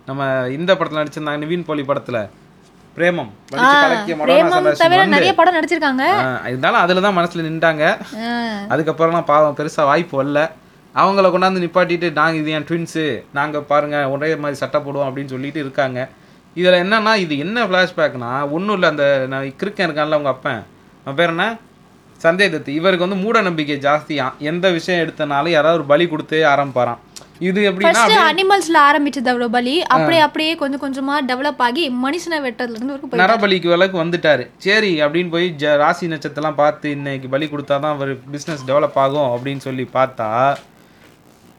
நம்ம 0.07 0.23
இந்த 0.59 0.77
படத்தில் 0.77 1.03
நடிச்சிருந்தாங்க 1.03 1.43
நிவின் 1.47 1.69
போலி 1.71 1.83
படத்தில். 1.91 2.23
பிரேமம். 2.97 3.31
பிரேமம் 4.23 4.67
தவிர 4.83 5.05
நிறைய 5.13 5.33
படம் 5.39 5.57
நடிச்சிருக்காங்க. 5.57 6.05
இருந்தாலும் 6.51 6.83
அதில் 6.85 7.05
தான் 7.07 7.17
மனசில் 7.19 7.47
நின்றாங்க. 7.49 7.85
அதுக்கப்புறம்லாம் 8.73 9.31
பாவம் 9.31 9.57
பெருசாக 9.61 9.89
வாய்ப்பு 9.91 10.17
வரல. 10.21 10.41
அவங்கள 11.03 11.27
கொண்டாந்து 11.35 11.63
நிப்பாட்டிட்டு 11.65 12.09
நாங்கள் 12.19 12.41
இது 12.41 12.51
என் 12.57 12.67
ட்வின்ஸு 12.71 13.05
நாங்கள் 13.39 13.67
பாருங்கள் 13.71 14.11
ஒரே 14.15 14.31
மாதிரி 14.43 14.61
சட்டை 14.63 14.81
போடுவோம் 14.87 15.09
அப்படின்னு 15.09 15.35
சொல்லிட்டு 15.35 15.61
இருக்காங்க. 15.65 16.01
இதில் 16.61 16.81
என்னன்னா 16.85 17.13
இது 17.25 17.35
என்ன 17.45 17.59
ஃப்ளாஷ்பேக்னா 17.69 18.33
ஒன்றும் 18.57 18.77
இல்லை 18.77 18.89
அந்த 18.93 19.05
நான் 19.33 19.47
கிறுக்கன் 19.61 19.87
இருக்கான்ல 19.89 20.19
அவங்க 20.19 20.33
அப்பன். 20.35 20.63
அவன் 21.05 21.19
பேர் 21.21 21.33
என்ன? 21.35 21.47
சந்தேக 22.25 22.49
தத்து 22.55 22.77
இவருக்கு 22.81 23.07
வந்து 23.07 23.23
மூட 23.23 23.37
நம்பிக்கை 23.47 23.77
ஜாஸ்தியாம் 23.87 24.35
எந்த 24.51 24.67
விஷயம் 24.77 25.01
எடுத்தனாலும் 25.05 25.55
யாராவது 25.57 25.81
ஒரு 25.81 25.87
பலி 25.93 26.05
கொடுத்து 26.11 26.39
ஆரம்பிப்பாராம். 26.51 27.01
இது 27.49 27.61
எப்படின்னா 27.69 28.03
அனிமல்ஸ்ல 28.31 28.79
ஆரம்பிச்சது 28.89 29.31
அவ்வளவு 29.33 29.55
பலி. 29.57 29.75
அப்படியே 29.95 30.23
அப்படியே 30.27 30.53
கொஞ்சம் 30.63 30.83
கொஞ்சமா 30.85 31.15
டெவலப் 31.31 31.63
ஆகி 31.67 31.85
மனுஷனை 32.05 32.39
வெட்டதுல 32.47 32.77
இருந்து 32.77 32.95
வரைக்கும் 32.95 33.23
நரபலிக்கு 33.23 33.73
விலைக்கு 33.73 33.99
வந்துட்டாரு. 34.03 34.45
சரி 34.67 34.93
அப்படின்னு 35.05 35.33
போய் 35.35 35.47
ஜ 35.63 35.77
ராசி 35.83 36.11
நட்சத்திரம்லாம் 36.13 36.61
பார்த்து 36.63 36.95
இன்னைக்கு 36.97 37.29
பலி 37.35 37.49
கொடுத்தா 37.53 37.77
தான் 37.85 37.95
அவர் 37.97 38.13
பிஸ்னஸ் 38.35 38.67
டெவலப் 38.71 38.99
ஆகும் 39.05 39.31
அப்படின்னு 39.35 39.65
சொல்லி 39.69 39.87
பார்த்தா 39.99 40.31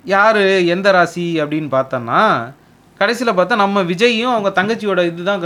யார் 0.05 0.41
எந்த 0.75 0.87
ராசி 0.97 1.27
அப்படின்னு 1.43 1.69
பார்த்தோன்னா 1.77 2.21
கடைசியில் 2.99 3.37
பார்த்தா 3.37 3.55
நம்ம 3.63 3.83
விஜயும் 3.93 4.33
அவங்க 4.33 4.49
தங்கச்சியோட 4.59 5.01
இதுதான் 5.11 5.41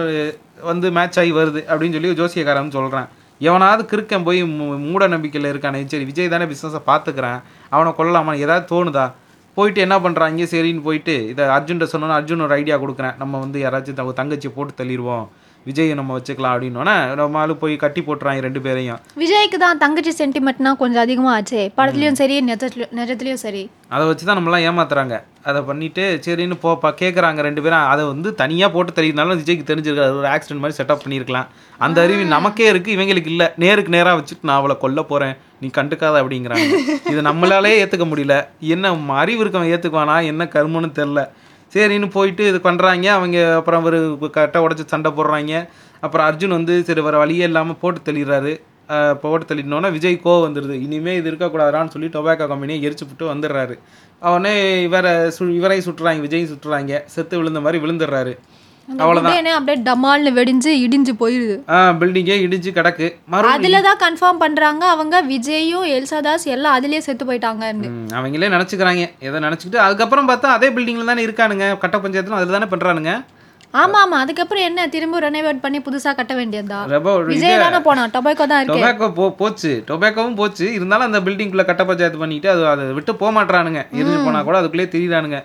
வந்து 0.71 0.87
மேட்ச் 0.97 1.19
ஆகி 1.21 1.31
வருது 1.37 1.61
அப்படின்னு 1.69 1.97
சொல்லி 1.97 2.17
ஜோசியக்காரன் 2.19 2.75
சொல்கிறேன் 2.79 3.07
எவனாவது 3.41 3.81
கிறுக்கன் 3.91 4.25
போய் 4.27 4.39
மூட 4.87 5.03
நம்பிக்கையில் 5.13 5.49
இருக்கானே 5.51 5.79
சரி 5.93 6.05
விஜய் 6.09 6.31
தானே 6.33 6.45
பிஸ்னஸை 6.51 6.79
பார்த்துக்கிறேன். 6.89 7.39
அவனை 7.75 7.91
கொல்லலாமா 7.97 8.33
ஏதாவது 8.43 8.65
தோணுதா? 8.71 9.03
போயிட்டு 9.57 9.79
என்ன 9.87 9.97
பண்ணுறாங்க 10.05 10.47
சரின்னு 10.53 10.85
போயிட்டு 10.87 11.15
இதை 11.33 11.43
அர்ஜுன்ட்ட 11.57 11.87
சொன்னோன்னா 11.91 12.19
அர்ஜுன் 12.19 12.45
ஒரு 12.47 12.55
ஐடியா 12.61 12.77
கொடுக்குறேன். 12.83 13.17
நம்ம 13.23 13.39
வந்து 13.43 13.59
யாராச்சும் 13.65 13.99
தங்க 13.99 14.15
தங்கச்சியை 14.21 14.53
போட்டு 14.55 14.73
தள்ளிடுவோம். 14.79 15.27
விஜயை 15.69 15.93
நம்ம 15.99 16.11
வச்சுக்கலாம் 16.17 16.53
அப்படின்னோடனே 16.55 16.93
நம்ம 17.19 17.39
ஆளு 17.39 17.53
போய் 17.61 17.73
கட்டி 17.81 18.01
போட்டுறாங்க 18.07 18.43
ரெண்டு 18.45 18.59
பேரையும். 18.65 18.99
விஜய்க்கு 19.21 19.57
தான் 19.63 19.81
தங்கச்சி 19.81 20.11
சென்டிமெண்ட்னா 20.19 20.71
கொஞ்சம் 20.81 21.03
அதிகமா 21.05 21.31
ஆச்சே 21.37 21.63
படத்துலயும் 21.79 22.19
சரி 22.19 22.35
நிஜத்துலயும் 22.49 23.41
சரி. 23.43 23.63
அதை 23.95 24.03
வச்சு 24.09 24.27
தான் 24.29 24.39
நம்மளாம் 24.39 24.65
ஏமாத்துறாங்க. 24.69 25.17
அதை 25.49 25.59
பண்ணிட்டு 25.69 26.05
சரின்னு 26.25 26.57
போப்பா 26.63 26.89
கேட்குறாங்க 27.01 27.41
ரெண்டு 27.47 27.63
பேரும். 27.65 27.89
அதை 27.93 28.05
வந்து 28.13 28.31
தனியாக 28.43 28.69
போட்டு 28.75 28.93
தெரியனாலும் 28.99 29.41
விஜய்க்கு 29.41 29.69
தெரிஞ்சிருக்காது. 29.71 30.15
ஒரு 30.21 30.29
ஆக்சிடென்ட் 30.35 30.63
மாதிரி 30.63 30.79
செட்டப் 30.79 31.03
பண்ணியிருக்கலாம். 31.03 31.49
அந்த 31.87 31.97
அறிவு 32.05 32.23
நமக்கே 32.37 32.69
இருக்குது 32.71 32.95
இவங்களுக்கு 32.97 33.31
இல்லை. 33.33 33.49
நேருக்கு 33.65 33.95
நேராக 33.97 34.19
வச்சுட்டு 34.21 34.47
நான் 34.49 34.59
அவளை 34.61 34.77
கொல்ல 34.85 35.01
போகிறேன் 35.11 35.35
நீ 35.63 35.67
கண்டுக்காத 35.79 36.15
அப்படிங்கிறாங்க 36.21 36.67
இது 37.11 37.21
நம்மளாலே 37.29 37.73
ஏற்றுக்க 37.81 38.05
முடியல. 38.11 38.35
என்ன 38.75 38.93
அறிவு 39.23 39.43
இருக்கவன் 39.43 39.73
ஏற்றுக்குவானா 39.75 40.15
என்ன 40.31 40.45
கருமன்னு 40.55 40.89
தெரில 41.01 41.21
சரின்னு 41.75 42.07
போயிட்டு 42.15 42.43
இது 42.51 42.59
பண்ணுறாங்க 42.65 43.07
அவங்க 43.17 43.37
அப்புறம் 43.59 43.85
ஒரு 43.89 43.99
கரெக்டாக 44.37 44.65
உடச்சி 44.65 44.83
சண்டை 44.93 45.09
போடுறாங்க. 45.17 45.53
அப்புறம் 46.05 46.25
அர்ஜுன் 46.29 46.55
வந்து 46.57 46.73
சரி 46.87 47.01
வர 47.07 47.15
வழியே 47.21 47.45
இல்லாமல் 47.49 47.79
போட்டு 47.81 48.01
தள்ளிடுறாரு. 48.07 48.53
போட்டு 49.21 49.45
தள்ளிட்டோன்னே 49.47 49.89
விஜய் 49.95 50.15
கோவம் 50.25 50.45
வந்துடுது 50.45 50.75
இனிமேல் 50.83 51.17
இது 51.19 51.27
இருக்கக்கூடாதான்னு 51.31 51.93
சொல்லி 51.95 52.09
டொபாக்கோ 52.13 52.45
கம்பெனியை 52.51 52.77
எரிச்சு 52.87 53.05
விட்டு 53.07 53.25
வந்துடுறாரு. 53.31 53.75
அவனே 54.27 54.53
இவரை 54.87 55.13
சு 55.37 55.49
இவரை 55.57 55.79
சுட்டுறாங்க 55.87 56.21
விஜய் 56.27 56.47
சுட்டுறாங்க. 56.51 57.01
செத்து 57.15 57.39
விழுந்த 57.39 57.61
மாதிரி 57.65 57.81
விழுந்துடுறாரு. 57.85 58.33
அவ்வளவுதான். 58.87 59.55
அப்படியே 59.57 59.77
டமால்னு 59.87 60.31
வெடிஞ்சு 60.37 60.71
இடிஞ்சு 60.83 61.13
போயிடுது 61.21 61.55
பில்டிங்கே 62.01 62.35
இடிஞ்சு 62.45 62.69
கிடக்கு. 62.77 63.07
அதுல 63.53 63.81
தான் 63.87 63.99
கன்ஃபார்ம் 64.03 64.41
பண்றாங்க. 64.43 64.83
அவங்க 64.95 65.15
விஜயும் 65.31 65.87
எல்சா 65.95 66.19
தாஸ் 66.27 66.45
எல்லாம் 66.55 66.75
அதுலயே 66.77 67.01
செத்து 67.07 67.25
போயிட்டாங்கன்னு. 67.29 67.89
ம், 67.95 68.05
அவங்களே 68.19 68.51
நினச்சிக்கிறாங்க. 68.55 69.05
ஏதோ 69.29 69.39
நினச்சிக்கிட்டு 69.47 69.81
அதுக்கப்புறம் 69.87 70.29
பார்த்தா 70.31 70.53
அதே 70.59 70.69
பில்டிங்கில் 70.77 71.11
தானே 71.11 71.25
இருக்கானுங்க. 71.27 71.67
கட்ட 71.83 71.99
பஞ்சாயத்துல 72.05 72.39
அதில் 72.39 72.57
தானே 72.57 72.69
பண்ணுறானுங்க 72.73 73.13
ஆமா 73.81 73.97
ஆமா. 74.03 74.17
அதுக்கப்புறம் 74.23 74.65
என்ன? 74.67 74.81
திரும்ப 74.93 75.19
ரெனோவேட் 75.25 75.63
பண்ணி 75.63 75.79
புதுசா 75.87 76.11
கட்ட 76.19 76.33
ஒரு 77.15 77.25
விஜய் 77.31 77.63
தானே 77.63 77.79
போனான். 77.87 78.11
டொபாக்கோ 78.15 78.45
தான் 78.51 78.61
இருக்கு. 78.61 78.79
டொபாக்கோ 78.79 79.27
போச்சு. 79.41 79.71
டொபாக்கோவும் 79.89 80.39
போச்சு. 80.41 80.65
இருந்தாலும் 80.77 81.07
அந்த 81.09 81.19
பில்டிங்குள்ளே 81.25 81.65
கட்ட 81.69 81.83
பஞ்சாயத்து 81.89 82.23
பண்ணிட்டு 82.23 82.49
அது 82.53 82.63
அதை 82.73 82.85
விட்டு 82.99 83.13
போக 83.21 83.31
மாட்றானுங்க 83.37 83.81
எரிஞ்சு 83.99 84.17
போனா 84.27 84.41
கூட 84.49 84.57
அதுக்குள்ளேயே 84.61 84.91
திரியிறானுங்க. 84.93 85.39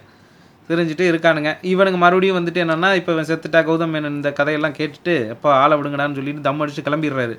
தெரிஞ்சுட்டு 0.69 1.05
இருக்கானுங்க. 1.13 1.51
இவனுங்க 1.71 1.99
மறுபடியும் 2.03 2.39
வந்துட்டு 2.39 2.61
என்னன்னா 2.65 2.91
இப்போ 2.99 3.11
இவன் 3.15 3.29
செத்துட்டா 3.31 3.61
கௌதம் 3.69 3.93
மேனன் 3.95 4.19
இந்த 4.19 4.31
கதையெல்லாம் 4.41 4.77
கேட்டுட்டு 4.81 5.15
எப்போ 5.35 5.49
ஆளை 5.63 5.77
விடுங்கடான்னு 5.79 6.19
சொல்லிட்டு 6.19 6.47
தம் 6.49 6.63
அடிச்சு 6.65 6.85
கிளம்பிடுறாரு. 6.89 7.35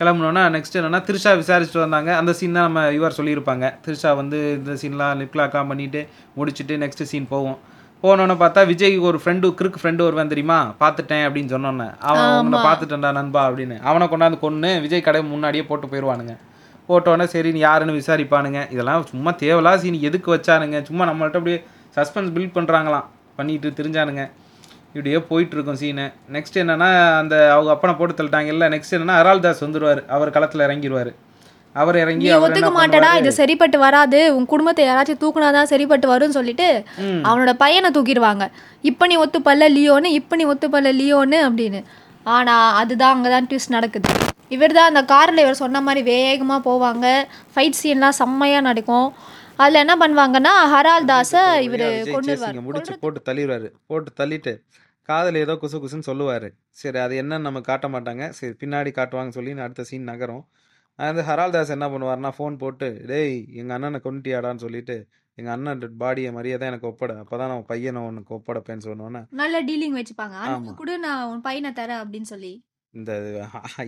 கிளம்புனோன்னா 0.00 0.42
நெக்ஸ்ட் 0.54 0.78
என்னன்னா 0.80 1.00
திருஷா 1.06 1.32
விசாரிச்சுட்டு 1.40 1.82
வந்தாங்க. 1.84 2.10
அந்த 2.20 2.32
சீன் 2.38 2.54
தான் 2.58 2.66
நம்ம 2.68 2.82
இவர் 2.98 3.16
சொல்லியிருப்பாங்க. 3.16 3.66
திருஷா 3.86 4.10
வந்து 4.20 4.38
இந்த 4.58 4.74
சீன்லாம் 4.82 5.18
லிப்லாக்காம் 5.22 5.70
பண்ணிட்டு 5.72 6.00
முடிச்சுட்டு 6.38 6.76
நெக்ஸ்ட் 6.82 7.02
சீன் 7.10 7.26
போவோம். 7.32 7.58
போனோன்னு 8.04 8.34
பார்த்தா 8.42 8.60
விஜய்க்கு 8.70 9.08
ஒரு 9.08 9.18
ஃப்ரெண்டு 9.22 9.46
கிறுக்கு 9.58 9.80
ஃப்ரெண்டு 9.80 10.04
வருவான் 10.06 10.30
தெரியுமா? 10.32 10.58
பார்த்துட்டேன் 10.82 11.24
அப்படின்னு 11.26 11.52
சொன்னோன்னே. 11.54 11.88
அவன் 12.10 12.30
உன்னை 12.44 12.60
பார்த்துட்டேன்டா 12.68 13.10
நண்பா 13.18 13.42
அப்படின்னு. 13.48 13.76
அவனை 13.88 14.06
கொண்டாந்து 14.12 14.38
கொன்று 14.44 14.70
விஜய் 14.84 15.04
கடை 15.08 15.20
முன்னாடியே 15.32 15.64
போட்டு 15.70 15.90
போயிடுவானுங்க. 15.90 16.36
போட்டோன்னே 16.88 17.26
சரி 17.34 17.50
நீ 17.56 17.60
யாருன்னு 17.66 17.98
விசாரிப்பானுங்க. 17.98 18.62
இதெல்லாம் 18.74 19.04
சும்மா 19.10 19.32
தேவலா 19.44 19.74
சீன் 19.82 20.00
எதுக்கு 20.08 20.30
வச்சானுங்க? 20.36 20.78
சும்மா 20.88 21.04
நம்மள்ட்ட 21.10 21.40
அப்படியே 21.40 21.58
சஸ்பென்ஸ் 21.96 22.34
பில்ட் 22.36 22.56
பண்ணுறாங்களாம் 22.58 23.08
பண்ணிட்டு 23.38 23.68
தெரிஞ்சானுங்க. 23.80 24.24
இப்படியே 24.94 25.18
போயிட்டு 25.30 25.54
இருக்கும் 25.56 25.80
சீனு 25.80 26.06
நெக்ஸ்ட் 26.34 26.60
என்னன்னா 26.62 26.88
அந்த 27.22 27.34
அவங்க 27.54 27.72
அப்பனை 27.74 27.92
போட்டு 27.98 28.14
தள்ளிட்டாங்கல்ல 28.18 28.68
நெக்ஸ்ட் 28.74 28.96
என்னன்னா 28.96 29.16
அரால் 29.22 29.42
தாஸ் 29.44 29.64
வந்துருவார். 29.64 30.00
அவர் 30.16 30.34
களத்தில் 30.36 30.64
இறங்கிடுவார் 30.66 31.10
அவர் 31.80 31.96
இறங்கி 32.02 32.28
ஒத்துக்க 32.44 32.70
மாட்டடா? 32.76 33.08
இது 33.18 33.30
சரிப்பட்டு 33.38 33.78
வராது. 33.84 34.20
உன் 34.36 34.48
குடும்பத்தை 34.52 34.84
யாராச்சும் 34.86 35.20
தூக்குனாதான் 35.24 35.70
சரிப்பட்டு 35.72 36.06
வரும்னு 36.12 36.36
சொல்லிட்டு. 36.38 36.68
அவனோட 37.28 37.52
பையனை 37.62 37.90
தூக்கிடுவாங்க. 37.96 38.46
இப்ப 38.90 39.06
நீ 39.10 39.16
ஒத்துப்பல்ல 39.24 39.68
லியோன்னு 39.76 40.10
இப்ப 40.20 40.36
நீ 40.40 40.46
ஒத்துப்பல்ல 40.52 40.92
லியோன்னு 41.00 41.38
அப்படின்னு. 41.48 41.82
ஆனா 42.36 42.54
அதுதான் 42.80 43.14
அங்கதான் 43.14 43.48
ட்விஸ்ட் 43.50 43.76
நடக்குது. 43.76 44.10
இவர் 44.54 44.76
தான் 44.78 44.90
அந்த 44.90 45.02
கார்ல 45.12 45.44
இவர் 45.44 45.62
சொன்ன 45.62 45.80
மாதிரி 45.86 46.02
வேகமா 46.12 46.56
போவாங்க. 46.68 47.06
ஃபைட் 47.52 47.78
சீன்லாம் 47.82 48.18
செம்மையா 48.20 48.60
நடக்கும். 48.68 49.08
அதுல 49.62 49.80
என்ன 49.84 49.94
பண்ணுவாங்கன்னா 50.02 50.52
ஹரால் 50.74 51.08
தாஸ 51.10 51.34
இவரு 51.66 51.88
கொண்டுருவார் 52.14 52.60
முடிச்சு 52.68 52.94
போட்டு 53.04 53.20
தள்ளிடுவாரு. 53.28 53.68
போட்டு 53.90 54.10
தள்ளிட்டு 54.20 54.54
காதில் 55.08 55.38
ஏதோ 55.44 55.54
குசு 55.62 55.76
குசுன்னு 55.82 56.08
சொல்லுவார். 56.08 56.48
சரி 56.80 56.98
அது 57.04 57.14
என்னன்னு 57.22 57.46
நம்ம 57.48 57.60
காட்ட 57.68 57.86
மாட்டாங்க. 57.94 58.24
சரி 58.38 58.54
பின்னாடி 58.62 58.90
காட்டுவாங்க 58.98 59.32
சொல்லி 59.38 59.52
அடுத்த 59.66 59.86
சீன் 59.90 60.10
நகரும். 60.10 60.44
அது 60.98 61.20
ஹரால்தாஸ் 61.28 61.74
என்ன 61.76 61.86
பண்ணுவார்னா 61.92 62.30
ஃபோன் 62.36 62.56
போட்டு 62.62 62.88
டேய் 63.10 63.36
எங்கள் 63.60 63.76
அண்ணனை 63.76 64.00
கொண்டுட்டியாடான்னு 64.06 64.64
சொல்லிட்டு 64.66 64.96
எங்கள் 65.38 65.54
அண்ணன் 65.54 65.98
பாடியை 66.02 66.30
மரியாதை 66.38 66.64
எனக்கு 66.70 66.88
ஒப்பட. 66.90 67.12
அப்போ 67.22 67.34
தான் 67.40 67.50
நான் 67.52 67.68
பையனை 67.70 68.00
உனக்கு 68.08 68.32
ஒப்படைப்பேன்னு 68.38 68.86
சொன்னோன்னே 68.88 69.22
நல்ல 69.42 69.56
டீலிங் 69.68 69.96
வச்சுப்பாங்க. 70.00 70.74
கூட 70.82 70.96
நான் 71.06 71.22
உன் 71.30 71.46
பையனை 71.48 71.72
தரேன் 71.80 72.02
அப்படின்னு 72.04 72.30
சொல்லி. 72.34 72.52
இந்த 72.94 73.12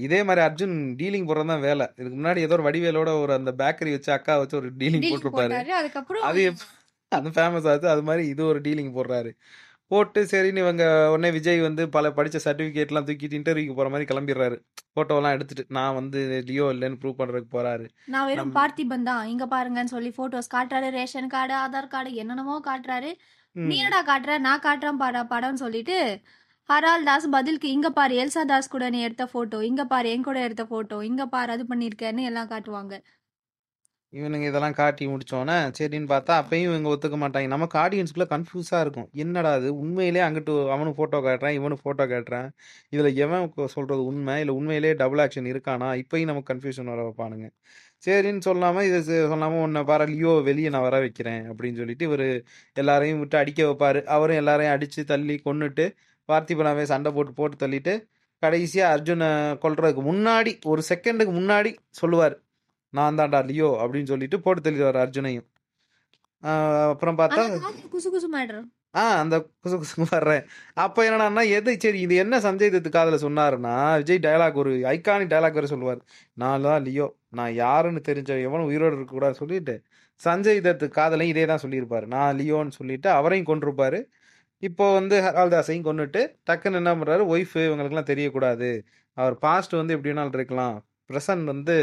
இதே 0.07 0.21
மாதிரி 0.27 0.43
அர்ஜுன் 0.47 0.77
டீலிங் 1.01 1.27
போடுறது 1.29 1.53
தான் 1.53 1.65
வேலை. 1.69 1.87
இதுக்கு 2.01 2.17
முன்னாடி 2.19 2.41
ஏதோ 2.47 2.55
ஒரு 2.59 2.67
வடிவேலோட 2.69 3.11
ஒரு 3.23 3.33
அந்த 3.39 3.53
பேக்கரி 3.61 3.93
வச்சு 3.95 4.11
அக்கா 4.17 4.35
வச்சு 4.43 4.57
ஒரு 4.61 4.69
டீலிங் 4.81 5.05
போட்டிருப்பாரு. 5.09 5.53
போட்டாரு. 5.53 5.73
அதுக்கப்புறம் 5.81 6.27
அது 6.31 6.43
அது 7.13 7.31
ஃபேமஸ் 7.37 7.67
ஆச்சு. 7.73 7.89
அது 7.95 8.03
மாதிரி 8.09 8.23
இது 8.33 8.43
ஒரு 8.53 8.61
டீலிங் 8.67 8.93
போடுறாரு. 8.99 9.33
போட்டு 9.91 10.21
சரின்னு 10.33 10.63
இவங்க 10.65 10.85
உடனே 11.15 11.31
விஜய் 11.37 11.67
வந்து 11.67 11.83
பல 11.97 12.13
படித்த 12.19 12.39
சர்டிஃபிகேட்லாம் 12.45 13.07
தூக்கிட்டு 13.09 13.39
இன்டர்வியூக்கு 13.39 13.75
போகிற 13.79 13.91
மாதிரி 13.95 14.07
கிளம்பிடுறாரு. 14.11 14.57
ஃபோட்டோலாம் 14.95 15.35
எடுத்துட்டு 15.37 15.65
நான் 15.79 15.97
வந்து 15.99 16.21
லியோ 16.49 16.67
இல்லைன்னு 16.75 17.01
ப்ரூவ் 17.03 17.19
பண்ணுறதுக்கு 17.19 17.51
போகிறாரு 17.57 17.87
நான் 18.15 18.29
வெறும் 18.31 18.55
பார்த்திபன் 18.59 19.09
தான் 19.11 19.23
இங்க 19.33 19.47
பாருங்கன்னு 19.55 19.95
சொல்லி 19.97 20.13
போட்டோஸ் 20.19 20.53
காட்டுறாரு. 20.57 20.89
ரேஷன் 20.99 21.33
கார்டு 21.35 21.55
ஆதார் 21.65 21.93
கார்டு 21.95 22.13
என்னென்னமோ 22.23 22.57
காட்டுறாரு. 22.71 23.11
நீ 23.57 23.75
என்னடா 23.81 24.01
காட்டுற? 24.11 24.33
நான் 24.47 24.65
காட்டுறேன் 24.67 25.01
பாடா 25.03 25.23
படம்னு 25.33 25.63
சொல்லிட்டு 25.65 25.97
ஹரால் 26.69 27.07
தாஸ் 27.07 27.27
பதிலுக்கு 27.35 27.69
இங்க 27.77 27.89
பாரு 27.97 28.15
எல்சா 28.23 28.43
தாஸ் 28.51 28.71
கூட 28.75 28.85
நீ 28.95 28.99
எடுத்த 29.07 29.25
போட்டோ 29.33 29.59
இங்க 29.69 29.83
பாரு 29.93 30.09
என் 30.15 30.27
கூட 30.27 30.39
எடுத்த 30.47 30.65
போட்டோ 30.71 30.99
இங்க 31.09 31.23
பாரு 31.35 31.51
அது 31.55 31.65
பண்ணிருக்கேன்னு 31.71 32.23
எல்லாம் 32.29 32.49
காட்டுவாங்க. 32.53 32.95
இவனுங்க 34.13 34.47
இதெல்லாம் 34.51 34.77
காட்டி 34.79 35.05
முடிச்சோன்னே 35.13 35.57
சரின்னு 35.79 36.09
பார்த்தா 36.13 36.33
அப்பயும் 36.41 36.69
இவங்க 36.71 36.89
ஒத்துக்க 36.95 37.17
மாட்டாங்க. 37.23 37.49
நமக்கு 37.55 37.77
ஆடியன்ஸ்குள்ளே 37.83 38.27
கன்ஃபியூஸாக 38.33 38.81
இருக்கும். 38.85 39.09
என்னடா 39.25 39.51
அது? 39.59 39.69
உண்மையிலே 39.83 40.23
அங்கிட்டு 40.27 40.55
அவனும் 40.75 40.97
ஃபோட்டோ 40.99 41.19
காட்டுறான் 41.27 41.57
இவனும் 41.59 41.81
ஃபோட்டோ 41.83 42.05
காட்டுறான். 42.13 42.49
இதில் 42.95 43.11
எவன் 43.25 43.45
சொல்கிறது 43.47 43.75
சொல்றது 43.77 44.05
உண்மை? 44.11 44.37
இல்லை 44.45 44.55
உண்மையிலே 44.61 44.93
டபுள் 45.03 45.23
ஆக்ஷன் 45.27 45.51
இருக்கானா? 45.53 45.89
இப்பயும் 46.03 46.31
நமக்கு 46.33 46.51
கன்ஃபியூஷன் 46.53 46.91
வர 46.95 47.03
வைப்பானுங்க. 47.09 47.49
சரின்னு 48.07 48.45
சொல்லாமல் 48.49 48.87
இதை 48.91 49.01
சொல்லாமல் 49.03 49.33
சொல்லாம 49.35 49.61
உன்னை 49.67 49.83
பாரு 49.91 50.07
லியோ 50.15 50.33
வெளியே 50.51 50.71
நான் 50.77 50.87
வர 50.89 50.99
வைக்கிறேன் 51.07 51.43
அப்படின்னு 51.53 51.81
சொல்லிட்டு 51.83 52.07
இவர் 52.11 52.27
எல்லாரையும் 52.83 53.21
விட்டு 53.25 53.39
அடிக்க 53.43 53.63
வைப்பார். 53.71 54.01
அவரும் 54.17 54.41
எல்லாரையும் 54.43 54.75
அடித்து 54.77 55.03
தள்ளி 55.13 55.37
கொண்டுட்டு 55.49 55.87
பார்த்திபனாவே 56.29 56.85
சண்டை 56.93 57.11
போட்டு 57.17 57.33
போட்டு 57.39 57.57
தள்ளிட்டு 57.63 57.95
கடைசியாக 58.43 58.93
அர்ஜுனை 58.95 59.29
கொல்றதுக்கு 59.65 60.03
முன்னாடி 60.11 60.53
ஒரு 60.73 60.83
செகண்டுக்கு 60.91 61.33
முன்னாடி 61.41 61.71
சொல்லுவார் 62.01 62.37
நான் 62.95 63.19
தான்டா 63.19 63.41
லியோ 63.51 63.69
அப்படின்னு 63.83 64.11
சொல்லிட்டு 64.13 64.39
போட்டு 64.45 64.63
தள்ளிடுவார் 64.65 64.99
அர்ஜுனையும். 65.05 65.47
அப்புறம் 66.93 67.19
பார்த்தா 67.21 67.43
குசு 67.93 68.09
குசு 68.15 68.29
ஆ 69.01 69.03
அந்த 69.21 69.37
குசு 69.65 69.77
குசு 69.83 70.07
வர்றேன். 70.15 70.43
அப்போ 70.85 71.01
என்னடான்னா 71.09 71.43
எது 71.59 71.73
சரி 71.85 72.01
இது 72.07 72.15
என்ன 72.23 72.41
சஞ்சய் 72.47 72.73
தத்து 72.75 72.91
காதுல 72.97 73.19
சொன்னாருன்னா 73.25 73.75
விஜய் 74.01 74.21
டயலாக் 74.27 74.59
ஒரு 74.63 74.73
ஐகானிக் 74.95 75.31
டயலாக் 75.33 75.57
வேற 75.59 75.69
சொல்லுவார். 75.75 76.01
நான் 76.43 76.65
தான் 76.67 76.83
லியோ. 76.87 77.07
நான் 77.39 77.53
யாருன்னு 77.63 78.01
தெரிஞ்ச 78.09 78.31
எவனும் 78.47 78.69
உயிரோடு 78.71 78.97
இருக்கக்கூடாது 78.97 79.37
சொல்லிட்டு 79.43 79.75
சஞ்சய் 80.21 80.61
தத்து 80.67 80.89
காதலையும் 80.99 81.33
இதே 81.35 81.45
தான் 81.53 81.63
சொல்லியிருப்பாரு. 81.65 82.07
நான் 82.17 82.37
லியோன்னு 82.41 82.75
சொல்லிட்டு 82.81 83.09
அவரையும் 83.19 83.49
கொண்டிருப்பாரு 83.53 84.01
இப்போ 84.63 84.85
வந்து 84.99 85.17
ஹரால்தாஸையும் 85.27 85.87
கொண்டுட்டு 85.89 86.21
டக்குன்னு 86.49 86.81
என்ன 86.81 86.91
பண்ணுறாரு 86.99 87.23
ஒய்ஃபு 87.35 87.61
இவங்களுக்குலாம் 87.69 88.11
தெரியக்கூடாது. 88.11 88.71
அவர் 89.17 89.35
பாஸ்ட் 89.45 89.75
வந்து 89.81 89.95
எப்படி 89.97 90.11
வேணாலும் 90.13 90.39
இருக்கலாம். 90.39 90.77
ப்ரெசன்ட் 91.11 91.47
வந்து 91.53 91.77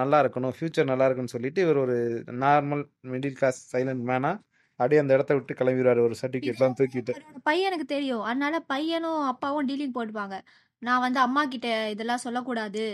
நல்லா 0.00 0.18
இருக்கணும் 0.22 0.54
ஃப்யூச்சர் 0.56 0.90
நல்லா 0.92 1.06
இருக்குன்னு 1.08 1.34
சொல்லிட்டு 1.34 1.60
இவர் 1.64 1.80
ஒரு 1.84 1.96
நார்மல் 2.44 2.82
மிடில் 3.12 3.36
கிளாஸ் 3.40 3.60
சைலண்ட் 3.72 4.04
மேனாக 4.10 4.36
அப்படியே 4.80 5.00
அந்த 5.02 5.12
இடத்த 5.16 5.32
விட்டு 5.36 5.52
கிளம்பிடுவார். 5.60 6.00
ஒரு 6.06 6.14
சர்டிஃபிகேட்லாம் 6.20 6.76
தூக்கிட்டு. 6.78 7.12
பையனுக்கு 7.50 7.86
தெரியும். 7.94 8.24
அதனால 8.30 8.56
பையனும் 8.72 9.22
அப்பாவும் 9.32 9.68
டீலிங் 9.70 9.96
போட்டுப்பாங்க. 9.98 10.38
நான் 10.82 11.04
வந்து 11.06 11.20
அம்மா 11.26 11.42
கிட்ட 11.54 11.68
இதெல்லாம் 11.94 12.24
சொல்லக்கூடாது. 12.26 12.84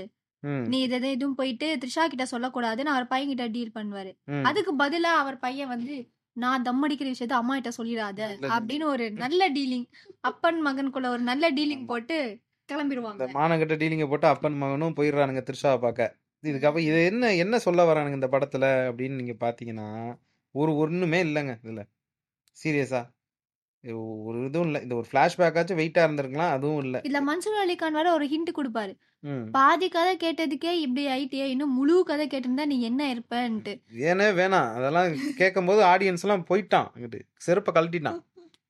நீ 0.73 0.79
இதை 0.87 0.99
இதுவும் 1.15 1.39
போயிட்டு 1.39 1.69
த்ரிஷா 1.83 2.05
கிட்ட 2.11 2.25
சொல்லக்கூடாதுன்னு 2.33 2.93
அவர் 2.95 3.07
பையன் 3.13 3.31
கிட்ட 3.33 3.47
டீல் 3.55 3.77
பண்ணுவாரு 3.79 4.11
அதுக்கு 4.49 4.73
பதிலா 4.83 5.13
அவர் 5.23 5.39
பையன் 5.47 5.73
வந்து 5.75 5.95
நான் 6.39 6.63
தம் 6.63 6.83
அடிக்கிற 6.83 7.11
விஷயத்த 7.11 7.39
அம்மா 7.41 7.59
கிட்ட 7.59 7.71
சொல்லிடாத. 7.79 8.21
அப்படின்னு 8.57 8.85
ஒரு 8.85 9.11
நல்ல 9.25 9.51
டீலிங். 9.53 9.87
அப்பன் 10.21 10.61
மகனுக்குள்ள 10.67 11.07
ஒரு 11.07 11.23
நல்ல 11.23 11.53
டீலிங் 11.53 11.87
போட்டு 11.87 12.39
கிளம்பிடுவாங்க. 12.73 13.23
மானங்கட்ட 13.35 13.77
டீலிங்கை 13.77 14.09
போட்டு 14.09 14.27
அப்பன் 14.27 14.57
மகனும் 14.57 14.97
போயிடுறானுங்க 14.97 15.43
த்ரிஷாவை 15.49 15.79
பார்க்க. 15.79 16.17
இதுக்கப்புறம் 16.43 16.87
இது 16.89 17.05
என்ன 17.05 17.35
என்ன 17.35 17.59
சொல்ல 17.59 17.93
வரானுங்க 17.93 18.15
இந்த 18.15 18.29
படத்துல 18.33 18.65
அப்படின்னு 18.89 19.15
நீங்க 19.15 19.35
பாத்தீங்கன்னா 19.41 19.89
ஒரு 20.51 20.73
ஒண்ணுமே 20.77 21.23
இல்லைங்க 21.23 21.55
இதுல. 21.63 21.83
சீரியஸா. 22.65 23.03
ஒரு 24.25 24.39
இதுவும் 24.45 24.67
இல்லை. 24.67 24.83
இந்த 24.83 24.95
ஒரு 24.95 25.07
ஃபிளாஷ்பேக்காச்சும் 25.13 25.79
வெயிட்டா 25.81 26.03
இருந்திருக்கலாம் 26.05 26.51
அதுவும் 26.51 26.83
இல்லை. 26.83 27.01
இதுல 27.01 27.21
மன்சூர் 27.29 27.61
அலிகான் 27.65 27.97
வேற 27.99 28.13
ஒரு 28.13 28.27
ஹிண்ட் 28.27 28.53
கொடுப்பாரு. 28.59 28.95
ம். 29.21 29.51
பாதி 29.51 29.89
கதை 29.89 30.15
கேட்டதுக்கே 30.17 30.73
இப்படி 30.73 31.07
ஆயிட்டியே 31.07 31.45
இன்னும் 31.45 31.75
முழு 31.75 32.05
கதை 32.05 32.27
கேட்டிருந்தா 32.27 32.67
நீ 32.67 32.81
என்ன 32.81 33.15
இருப்பன்ட்டு. 33.15 33.81
ஏனே 34.01 34.27
வேணாம் 34.41 34.75
அதெல்லாம் 34.75 35.15
கேட்கும்போது 35.37 35.83
ஆடியன்ஸ் 35.83 36.23
எல்லாம் 36.23 36.47
போயிட்டான். 36.49 36.89
அங்கிட்டு 36.95 37.21
செருப்பை 37.37 37.75
கழட்டிட்டான். 37.75 38.21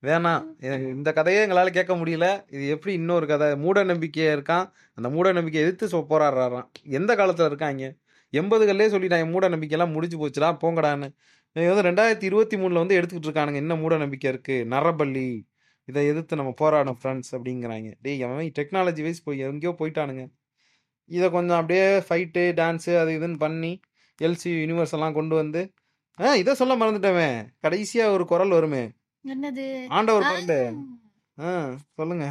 வேணாம் 0.02 0.44
எனக்கு 0.58 0.88
இந்த 0.88 1.12
கதையே 1.12 1.40
எங்களால் 1.40 1.70
கேட்க 1.70 1.94
முடியல. 1.94 2.44
இது 2.50 2.68
எப்படி 2.68 2.94
இன்னொரு 2.94 3.26
கதை? 3.26 3.56
மூட 3.56 3.84
நம்பிக்கையா 3.84 4.28
இருக்கான். 4.36 4.70
அந்த 4.94 5.08
மூட 5.08 5.32
நம்பிக்கையை 5.32 5.70
எதிர்த்து 5.70 5.98
சொ 5.98 6.04
போராடுறாராம். 6.04 6.66
எந்த 6.82 7.14
காலத்தில் 7.14 7.46
இருக்காங்க? 7.46 7.96
எண்பதுகள்லேயே 8.32 8.88
சொல்லிட்டாங்க 8.94 9.30
மூட 9.30 9.48
நம்பிக்கையெல்லாம் 9.48 9.92
முடிஞ்சு 9.92 10.26
போச்சுடா 10.26 10.56
போங்கடான்னு. 10.62 11.08
இவங்க 11.52 11.74
வந்து 11.74 11.86
ரெண்டாயிரத்தி 11.88 12.22
இருபத்தி 12.22 12.56
மூணில் 12.56 12.72
வந்து 12.72 13.00
எடுத்துக்கிட்டு 13.00 13.28
இருக்கானுங்க. 13.28 13.54
என்ன 13.54 13.74
மூட 13.74 13.96
நம்பிக்கை 13.96 14.32
இருக்குது 14.32 14.66
நரபள்ளி 14.68 15.46
இதை 15.84 16.06
எதிர்த்து 16.06 16.36
நம்ம 16.36 16.54
போராடணும் 16.60 16.98
ஃப்ரெண்ட்ஸ் 17.02 17.30
அப்படிங்கிறாங்க. 17.32 17.94
டேய் 18.02 18.22
அவன் 18.22 18.52
டெக்னாலஜி 18.58 19.02
வைஸ் 19.02 19.22
போய் 19.22 19.38
எங்கேயோ 19.38 19.74
போயிட்டானுங்க. 19.78 20.24
இதை 21.16 21.26
கொஞ்சம் 21.30 21.58
அப்படியே 21.60 21.86
ஃபைட்டு 22.08 22.42
டான்ஸு 22.60 22.92
அது 23.00 23.12
இதுன்னு 23.18 23.38
பண்ணி 23.38 23.72
எல்சி 24.22 24.50
யூனிவர்ஸ் 24.62 24.94
எல்லாம் 24.96 25.16
கொண்டு 25.18 25.34
வந்து 25.34 25.60
ஆ 26.18 26.34
இதை 26.34 26.52
சொல்ல 26.54 26.74
மறந்துட்டவன் 26.76 27.34
கடைசியாக 27.60 28.12
ஒரு 28.12 28.24
குரல் 28.26 28.48
வருமே. 28.48 28.84
என்னது? 29.24 29.66
ஆண்டவர் 29.88 30.22
குரல். 30.22 30.78
ஆ 31.38 31.50
சொல்லுங்க. 31.94 32.26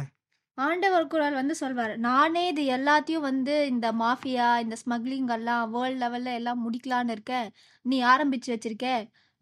ஆண்டவர் 0.58 1.06
குரல் 1.06 1.36
வந்து 1.40 1.54
சொல்வாரு. 1.60 1.94
நானே 1.96 2.42
இது 2.48 2.62
எல்லாத்தையும் 2.76 3.26
வந்து 3.30 3.54
இந்த 3.66 3.92
மாஃபியா 3.92 4.48
இந்த 4.58 4.76
ஸ்மக்லிங் 4.82 5.30
எல்லாம் 5.36 5.70
வேர்ல்ட் 5.70 6.02
லெவல்ல 6.02 6.34
எல்லாம் 6.34 6.60
முடிக்கலான்னு 6.64 7.14
இருக்கேன். 7.16 7.48
நீ 7.82 7.98
ஆரம்பிச்சு 8.04 8.50
வச்சிருக்க. 8.54 8.88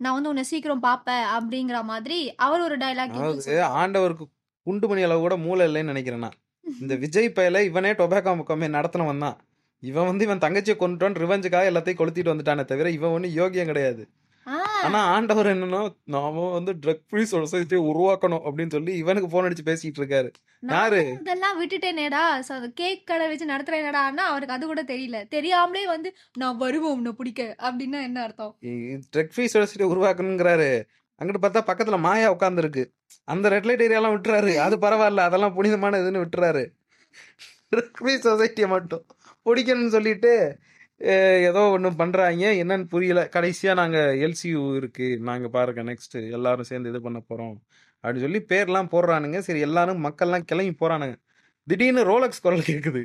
நான் 0.00 0.16
வந்து 0.16 0.28
உன்னை 0.28 0.42
சீக்கிரம் 0.42 0.80
பாப்பேன் 0.80 1.26
அப்படிங்கிற 1.36 1.78
மாதிரி 1.92 2.18
அவர் 2.46 2.60
ஒரு 2.60 2.76
டைலாக் 2.76 3.16
ஆண்டவருக்கு 3.82 4.26
குண்டு 4.66 4.88
மணி 4.88 5.02
அளவு 5.02 5.20
கூட 5.20 5.36
மூளை 5.36 5.64
இல்லைன்னு 5.66 5.92
நினைக்கிறேன் 5.92 6.24
நான். 6.26 6.38
இந்த 6.80 6.94
விஜய் 6.94 7.32
பயல 7.36 7.64
இவனே 7.64 7.92
டொபாக்கோ 7.92 8.34
முக்கமே 8.40 8.68
நடத்தினவன் 8.76 9.18
தான். 9.18 9.38
இவன் 9.82 10.04
வந்து 10.04 10.24
இவன் 10.24 10.38
தங்கச்சியை 10.38 10.76
கொண்டுட்டான் 10.80 11.18
ரிவெஞ்சுக்காக 11.22 11.66
எல்லாத்தையும் 11.70 12.00
கொளுத்திட்டு 12.02 12.32
வந்துட்டானே 12.32 12.64
தவிர 12.64 12.90
இவன் 12.90 13.10
ஒன்றும் 13.10 13.36
யோகியம் 13.36 13.72
கிடையாது. 13.72 14.08
ஆனா 14.82 14.98
ஆண்டவர் 15.04 15.46
என்னன்னா 15.46 15.80
நாம 16.04 16.42
வந்து 16.52 16.72
ட்ரக் 16.82 17.04
ஃப்ரீ 17.08 17.22
சொசைட்டியை 17.30 17.80
உருவாக்கணும் 17.90 18.42
அப்படின்னு 18.48 18.70
சொல்லி 18.70 18.96
இவனுக்கு 18.96 19.28
போன் 19.28 19.44
அடிச்சு 19.44 19.68
பேசிட்டு 19.68 20.00
இருக்காரு. 20.00 20.30
யாரு? 20.60 21.00
இதெல்லாம் 21.20 21.56
விட்டுட்டேனேடா. 21.60 22.68
கேக் 22.74 23.06
கடை 23.06 23.28
வச்சு 23.28 23.46
நடத்துறேனடான்னா 23.46 24.26
அவருக்கு 24.30 24.54
அது 24.54 24.66
கூட 24.66 24.82
தெரியல. 24.82 25.28
தெரியாமலே 25.28 25.86
வந்து 25.86 26.16
நான் 26.38 26.56
வருவோம் 26.56 26.92
உன்னை 26.92 27.12
பிடிக்க. 27.12 27.56
அப்படின்னா 27.58 28.02
என்ன 28.02 28.22
அர்த்தம்? 28.22 28.56
ட்ரக் 29.16 29.32
ஃப்ரீ 29.34 29.46
சொசைட்டியை 29.52 29.90
உருவாக்கணுங்கிறாரு. 29.94 30.70
அங்கிட்டு 31.20 31.40
பார்த்தா 31.44 31.60
பக்கத்துல 31.68 31.98
மாயா 32.06 32.28
உட்காந்துருக்கு 32.34 32.82
அந்த 33.32 33.46
ரெட் 33.54 33.68
லைட் 33.68 33.84
ஏரியாலாம் 33.86 34.14
விட்டுறாரு. 34.14 34.52
அது 34.66 34.76
பரவாயில்ல 34.84 35.26
அதெல்லாம் 35.28 35.54
புனிதமான 35.58 36.00
இதுன்னு 36.02 36.22
விட்டுறாரு. 36.24 36.64
சொசைட்டியை 38.26 38.68
மட்டும் 38.74 39.04
பிடிக்கணும்னு 39.46 39.94
சொல்லிட்டு 39.96 40.32
ஏதோ 41.48 41.62
ஒன்று 41.76 41.88
பண்ணுறாங்க 42.02 42.44
என்னன்னு 42.62 42.86
புரியல. 42.92 43.22
கடைசியாக 43.34 43.78
நாங்கள் 43.80 44.18
எல்சியூ 44.26 44.60
இருக்கு. 44.80 45.08
நாங்கள் 45.28 45.52
பாருங்க 45.56 45.82
நெக்ஸ்ட்டு 45.90 46.20
எல்லாரும் 46.36 46.68
சேர்ந்து 46.70 46.90
இது 46.92 47.00
பண்ண 47.06 47.18
போகிறோம் 47.30 47.56
அப்படின்னு 48.04 48.24
சொல்லி 48.26 48.40
பேர்லாம் 48.52 48.92
போடுறானுங்க. 48.94 49.38
சரி 49.48 49.60
எல்லாரும் 49.68 50.00
மக்கள்லாம் 50.06 50.46
கிளம்பி 50.50 50.74
போகிறானுங்க 50.82 51.16
திடீர்னு 51.68 52.02
ரோலக்ஸ் 52.12 52.44
குரல் 52.46 52.68
கேட்குது 52.70 53.02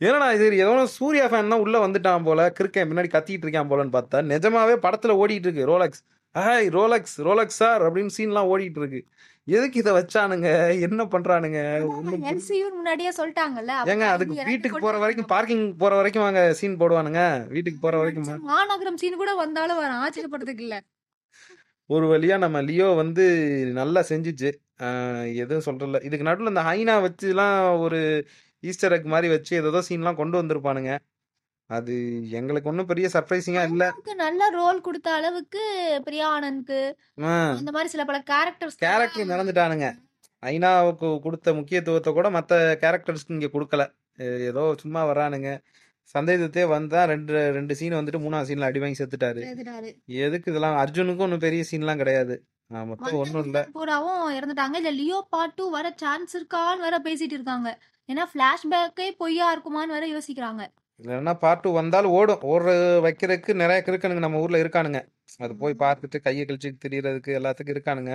ஏன்னா 0.00 0.28
இது? 0.36 0.46
ஏதோ 0.64 0.72
சூர்யா 0.98 1.24
ஃபேன் 1.30 1.52
தான் 1.52 1.62
உள்ளே 1.64 1.78
வந்துட்டான் 1.86 2.24
போல. 2.28 2.40
கிறுக்கன் 2.58 2.88
முன்னாடி 2.92 3.10
கத்திட்டு 3.16 3.44
இருக்கான் 3.46 3.70
போலன்னு 3.72 3.96
பார்த்தா 3.98 4.20
நிஜமாவே 4.32 4.74
படத்தில் 4.86 5.18
ஓடிட்டு 5.22 5.48
இருக்கு 5.48 5.70
Rolex 5.72 6.02
hi 6.34 6.68
Rolex 6.76 7.16
Rolex 7.26 7.58
sir 7.62 7.82
அப்படின்னு 7.86 8.12
சீன்லாம் 8.16 8.50
ஓடிட்டு 8.52 8.80
இருக்கு 8.80 9.00
எதுக்கு 9.46 9.78
இதை 9.82 9.92
வச்சானுங்க? 9.96 10.48
என்ன 10.86 11.02
பண்றானுங்க? 11.14 11.60
முன்னாடியே 12.76 13.10
சொல்லிட்டாங்கல்ல 13.18 13.72
ஏங்க 13.92 14.06
அதுக்கு 14.14 14.46
வீட்டுக்கு 14.50 14.78
போற 14.84 14.96
வரைக்கும் 15.02 15.28
பார்க்கிங் 15.32 15.64
போற 15.82 15.92
வரைக்கும் 15.96 16.24
வாங்க 16.26 16.42
சீன் 16.60 16.78
போடுவானுங்க. 16.82 17.22
வீட்டுக்கு 17.54 17.80
போற 17.80 17.96
வரைக்கும் 18.02 18.28
மாநகரம் 18.52 18.98
சீன் 19.02 19.20
கூட 19.22 19.32
வந்தாலும் 19.42 19.80
வர 19.82 19.90
ஆச்சரியப்படுறதுக்கு 20.04 20.64
இல்ல. 20.66 20.76
ஒரு 21.90 22.06
வழியா 22.12 22.38
நம்ம 22.38 22.62
லியோ 22.68 22.88
வந்து 23.02 23.24
நல்லா 23.80 24.00
செஞ்சுச்சு. 24.10 24.50
எதுவும் 25.42 25.66
சொல்றல 25.68 26.02
இதுக்கு 26.08 26.28
நடுவில் 26.28 26.52
இந்த 26.52 26.64
ஹைனா 26.68 26.94
வச்சுலாம் 27.06 27.56
ஒரு 27.84 28.00
ஈஸ்டர் 28.62 28.94
எக் 28.96 29.12
மாதிரி 29.14 29.28
வச்சு 29.34 29.52
ஏதோ 29.62 29.82
சீன்லாம் 29.88 30.20
கொண்டு 30.20 30.36
வந்திருப்பானுங்க. 30.40 30.92
அது 31.70 31.94
எங்களுக்கு 32.38 32.70
ஒன்றும் 32.70 32.88
பெரிய 32.90 33.06
சர்ப்ரைசிங்கா 33.14 33.62
இல்லை. 33.70 33.88
அவருக்கு 33.92 34.14
நல்ல 34.24 34.48
ரோல் 34.58 34.84
கொடுத்த 34.86 35.08
அளவுக்கு 35.18 35.62
பிரியா 36.06 36.26
ஆனந்த்க்கு 36.36 36.80
அந்த 37.58 37.72
மாதிரி 37.76 37.92
சில 37.94 38.04
பல 38.10 38.18
கேரக்டர்ஸ் 38.32 38.82
கேரக்டர் 38.86 39.32
நடந்துட்டானுங்க. 39.34 39.88
ஐநாவுக்கு 40.42 41.08
கொடுத்த 41.26 41.54
முக்கியத்துவத்தை 41.58 42.12
கூட 42.18 42.30
மற்ற 42.36 42.58
கேரக்டர்ஸ்க்கு 42.84 43.36
இங்கே 43.36 43.50
கொடுக்கல. 43.56 43.84
ஏதோ 44.50 44.62
சும்மா 44.82 45.02
வரானுங்க 45.10 45.50
சந்தேகத்தே 46.14 46.64
வந்தா 46.72 47.00
ரெண்டு 47.10 47.32
ரெண்டு 47.56 47.74
சீன் 47.80 47.98
வந்துட்டு 47.98 48.22
மூணாவது 48.24 48.48
சீன்ல 48.48 48.68
அடி 48.68 48.80
வாங்கி 48.82 49.00
செத்துட்டாரு. 49.00 49.42
எதுக்கு 50.26 50.50
இதெல்லாம்? 50.52 50.78
அர்ஜுனுக்கும் 50.82 51.26
ஒன்றும் 51.26 51.44
பெரிய 51.46 51.64
சீன்லாம் 51.70 52.02
கிடையாது. 52.02 52.34
மொத்தம் 52.90 53.20
ஒன்றும் 53.22 53.44
இல்லை. 53.46 53.62
பூராவும் 53.78 54.26
இறந்துட்டாங்க. 54.38 54.76
இல்ல 54.82 54.90
லியோ 54.98 55.18
பார்ட் 55.34 55.56
டூ 55.58 55.64
வர 55.76 55.86
சான்ஸ் 56.02 56.32
இருக்கான்னு 56.38 56.84
வேற 56.86 56.98
பேசிட்டு 57.06 57.36
இருக்காங்க. 57.38 57.70
ஏன்னா 58.08 58.24
பிளாஷ்பேக்கே 58.34 59.08
பொய்யா 59.22 59.48
இருக்குமான்னு 59.54 59.96
வேற 59.96 60.06
யோசிக்கிறாங்க. 60.14 60.62
இல்லைன்னா 61.02 61.34
பார்ட் 61.42 61.62
டூ 61.64 61.70
வந்தாலும் 61.80 62.14
ஓடும். 62.18 62.42
ஓடுற 62.52 62.70
வைக்கிறதுக்கு 63.06 63.52
நிறைய 63.62 63.78
கிறுக்கனுங்க 63.86 64.22
நம்ம 64.24 64.40
ஊரில் 64.44 64.62
இருக்கானுங்க. 64.62 65.00
அது 65.44 65.52
போய் 65.62 65.74
பார்த்துட்டு 65.84 66.18
கையை 66.26 66.42
கழிச்சு 66.48 66.70
திரியறதுக்கு 66.84 67.30
எல்லாத்துக்கும் 67.38 67.74
இருக்கானுங்க. 67.76 68.14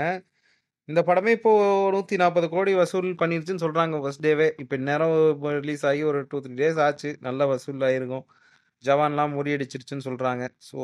இந்த 0.89 1.02
படமே 1.08 1.32
இப்போ 1.38 1.52
நூற்றி 1.93 2.15
நாற்பது 2.21 2.47
கோடி 2.54 2.73
வசூல் 2.82 3.08
பண்ணிருச்சுன்னு 3.21 3.63
சொல்கிறாங்க 3.65 3.95
ஃபர்ஸ்ட் 4.04 4.26
டேவே 4.26 4.47
இப்போ 4.63 4.76
நேரம் 4.89 5.15
ரிலீஸ் 5.62 5.84
ஆகி 5.89 6.02
ஒரு 6.12 6.19
டூ 6.32 6.38
த்ரீ 6.43 6.54
டேஸ் 6.62 6.80
ஆச்சு. 6.86 7.10
நல்ல 7.28 7.47
வசூல் 7.54 7.86
ஆகிருக்கும் 7.88 8.26
ஜவான்லாம் 8.84 9.36
முறியடிச்சிருச்சுன்னு 9.38 10.08
சொல்கிறாங்க 10.10 10.43
ஸோ 10.69 10.80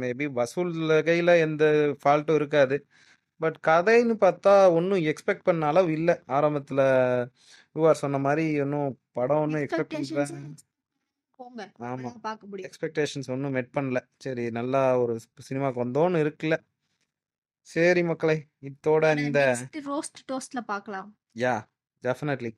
மேபி 0.00 0.26
வசூல் 0.40 0.72
கையில் 1.08 1.32
எந்த 1.46 1.64
ஃபால்ட்டும் 2.02 2.38
இருக்காது. 2.40 2.78
பட் 3.40 3.58
கதைன்னு 3.68 4.14
பார்த்தா 4.24 4.52
ஒன்றும் 4.78 5.02
எக்ஸ்பெக்ட் 5.10 5.46
பண்ண 5.48 5.66
அளவு 5.72 5.90
இல்லை. 5.98 6.14
ஆரம்பத்தில் 6.38 6.84
யூஆர் 7.76 8.02
சொன்ன 8.04 8.20
மாதிரி 8.26 8.46
ஒன்றும் 8.64 8.90
படம் 9.18 9.42
ஒன்றும் 9.44 9.62
எக்ஸ்பெக்ட் 9.66 9.96
பண்ணல. 9.96 10.24
போங்க. 11.40 11.62
ஆமாம் 11.88 12.20
பார்க்க 12.20 12.46
முடியும். 12.46 12.68
எக்ஸ்பெக்டேஷன்ஸ் 12.68 13.30
ஒன்றும் 13.34 13.54
மெட் 13.56 13.72
பண்ணல. 13.76 14.00
சரி 14.24 14.44
நல்லா 14.58 14.82
ஒரு 15.02 15.14
சினிமாக்கு 15.48 15.80
வந்தோன்னு 15.84 16.20
இருக்குல்ல. 16.24 16.56
சரி 17.68 18.02
மக்களே 18.10 18.36
இத்தோட 18.68 19.04
இந்த 19.24 19.40
ரோஸ்ட் 19.90 20.20
டோஸ்ட்ல 20.30 20.60
பார்க்கலாம். 20.72 21.08
Yeah 21.44 21.54
definitely 22.04 22.52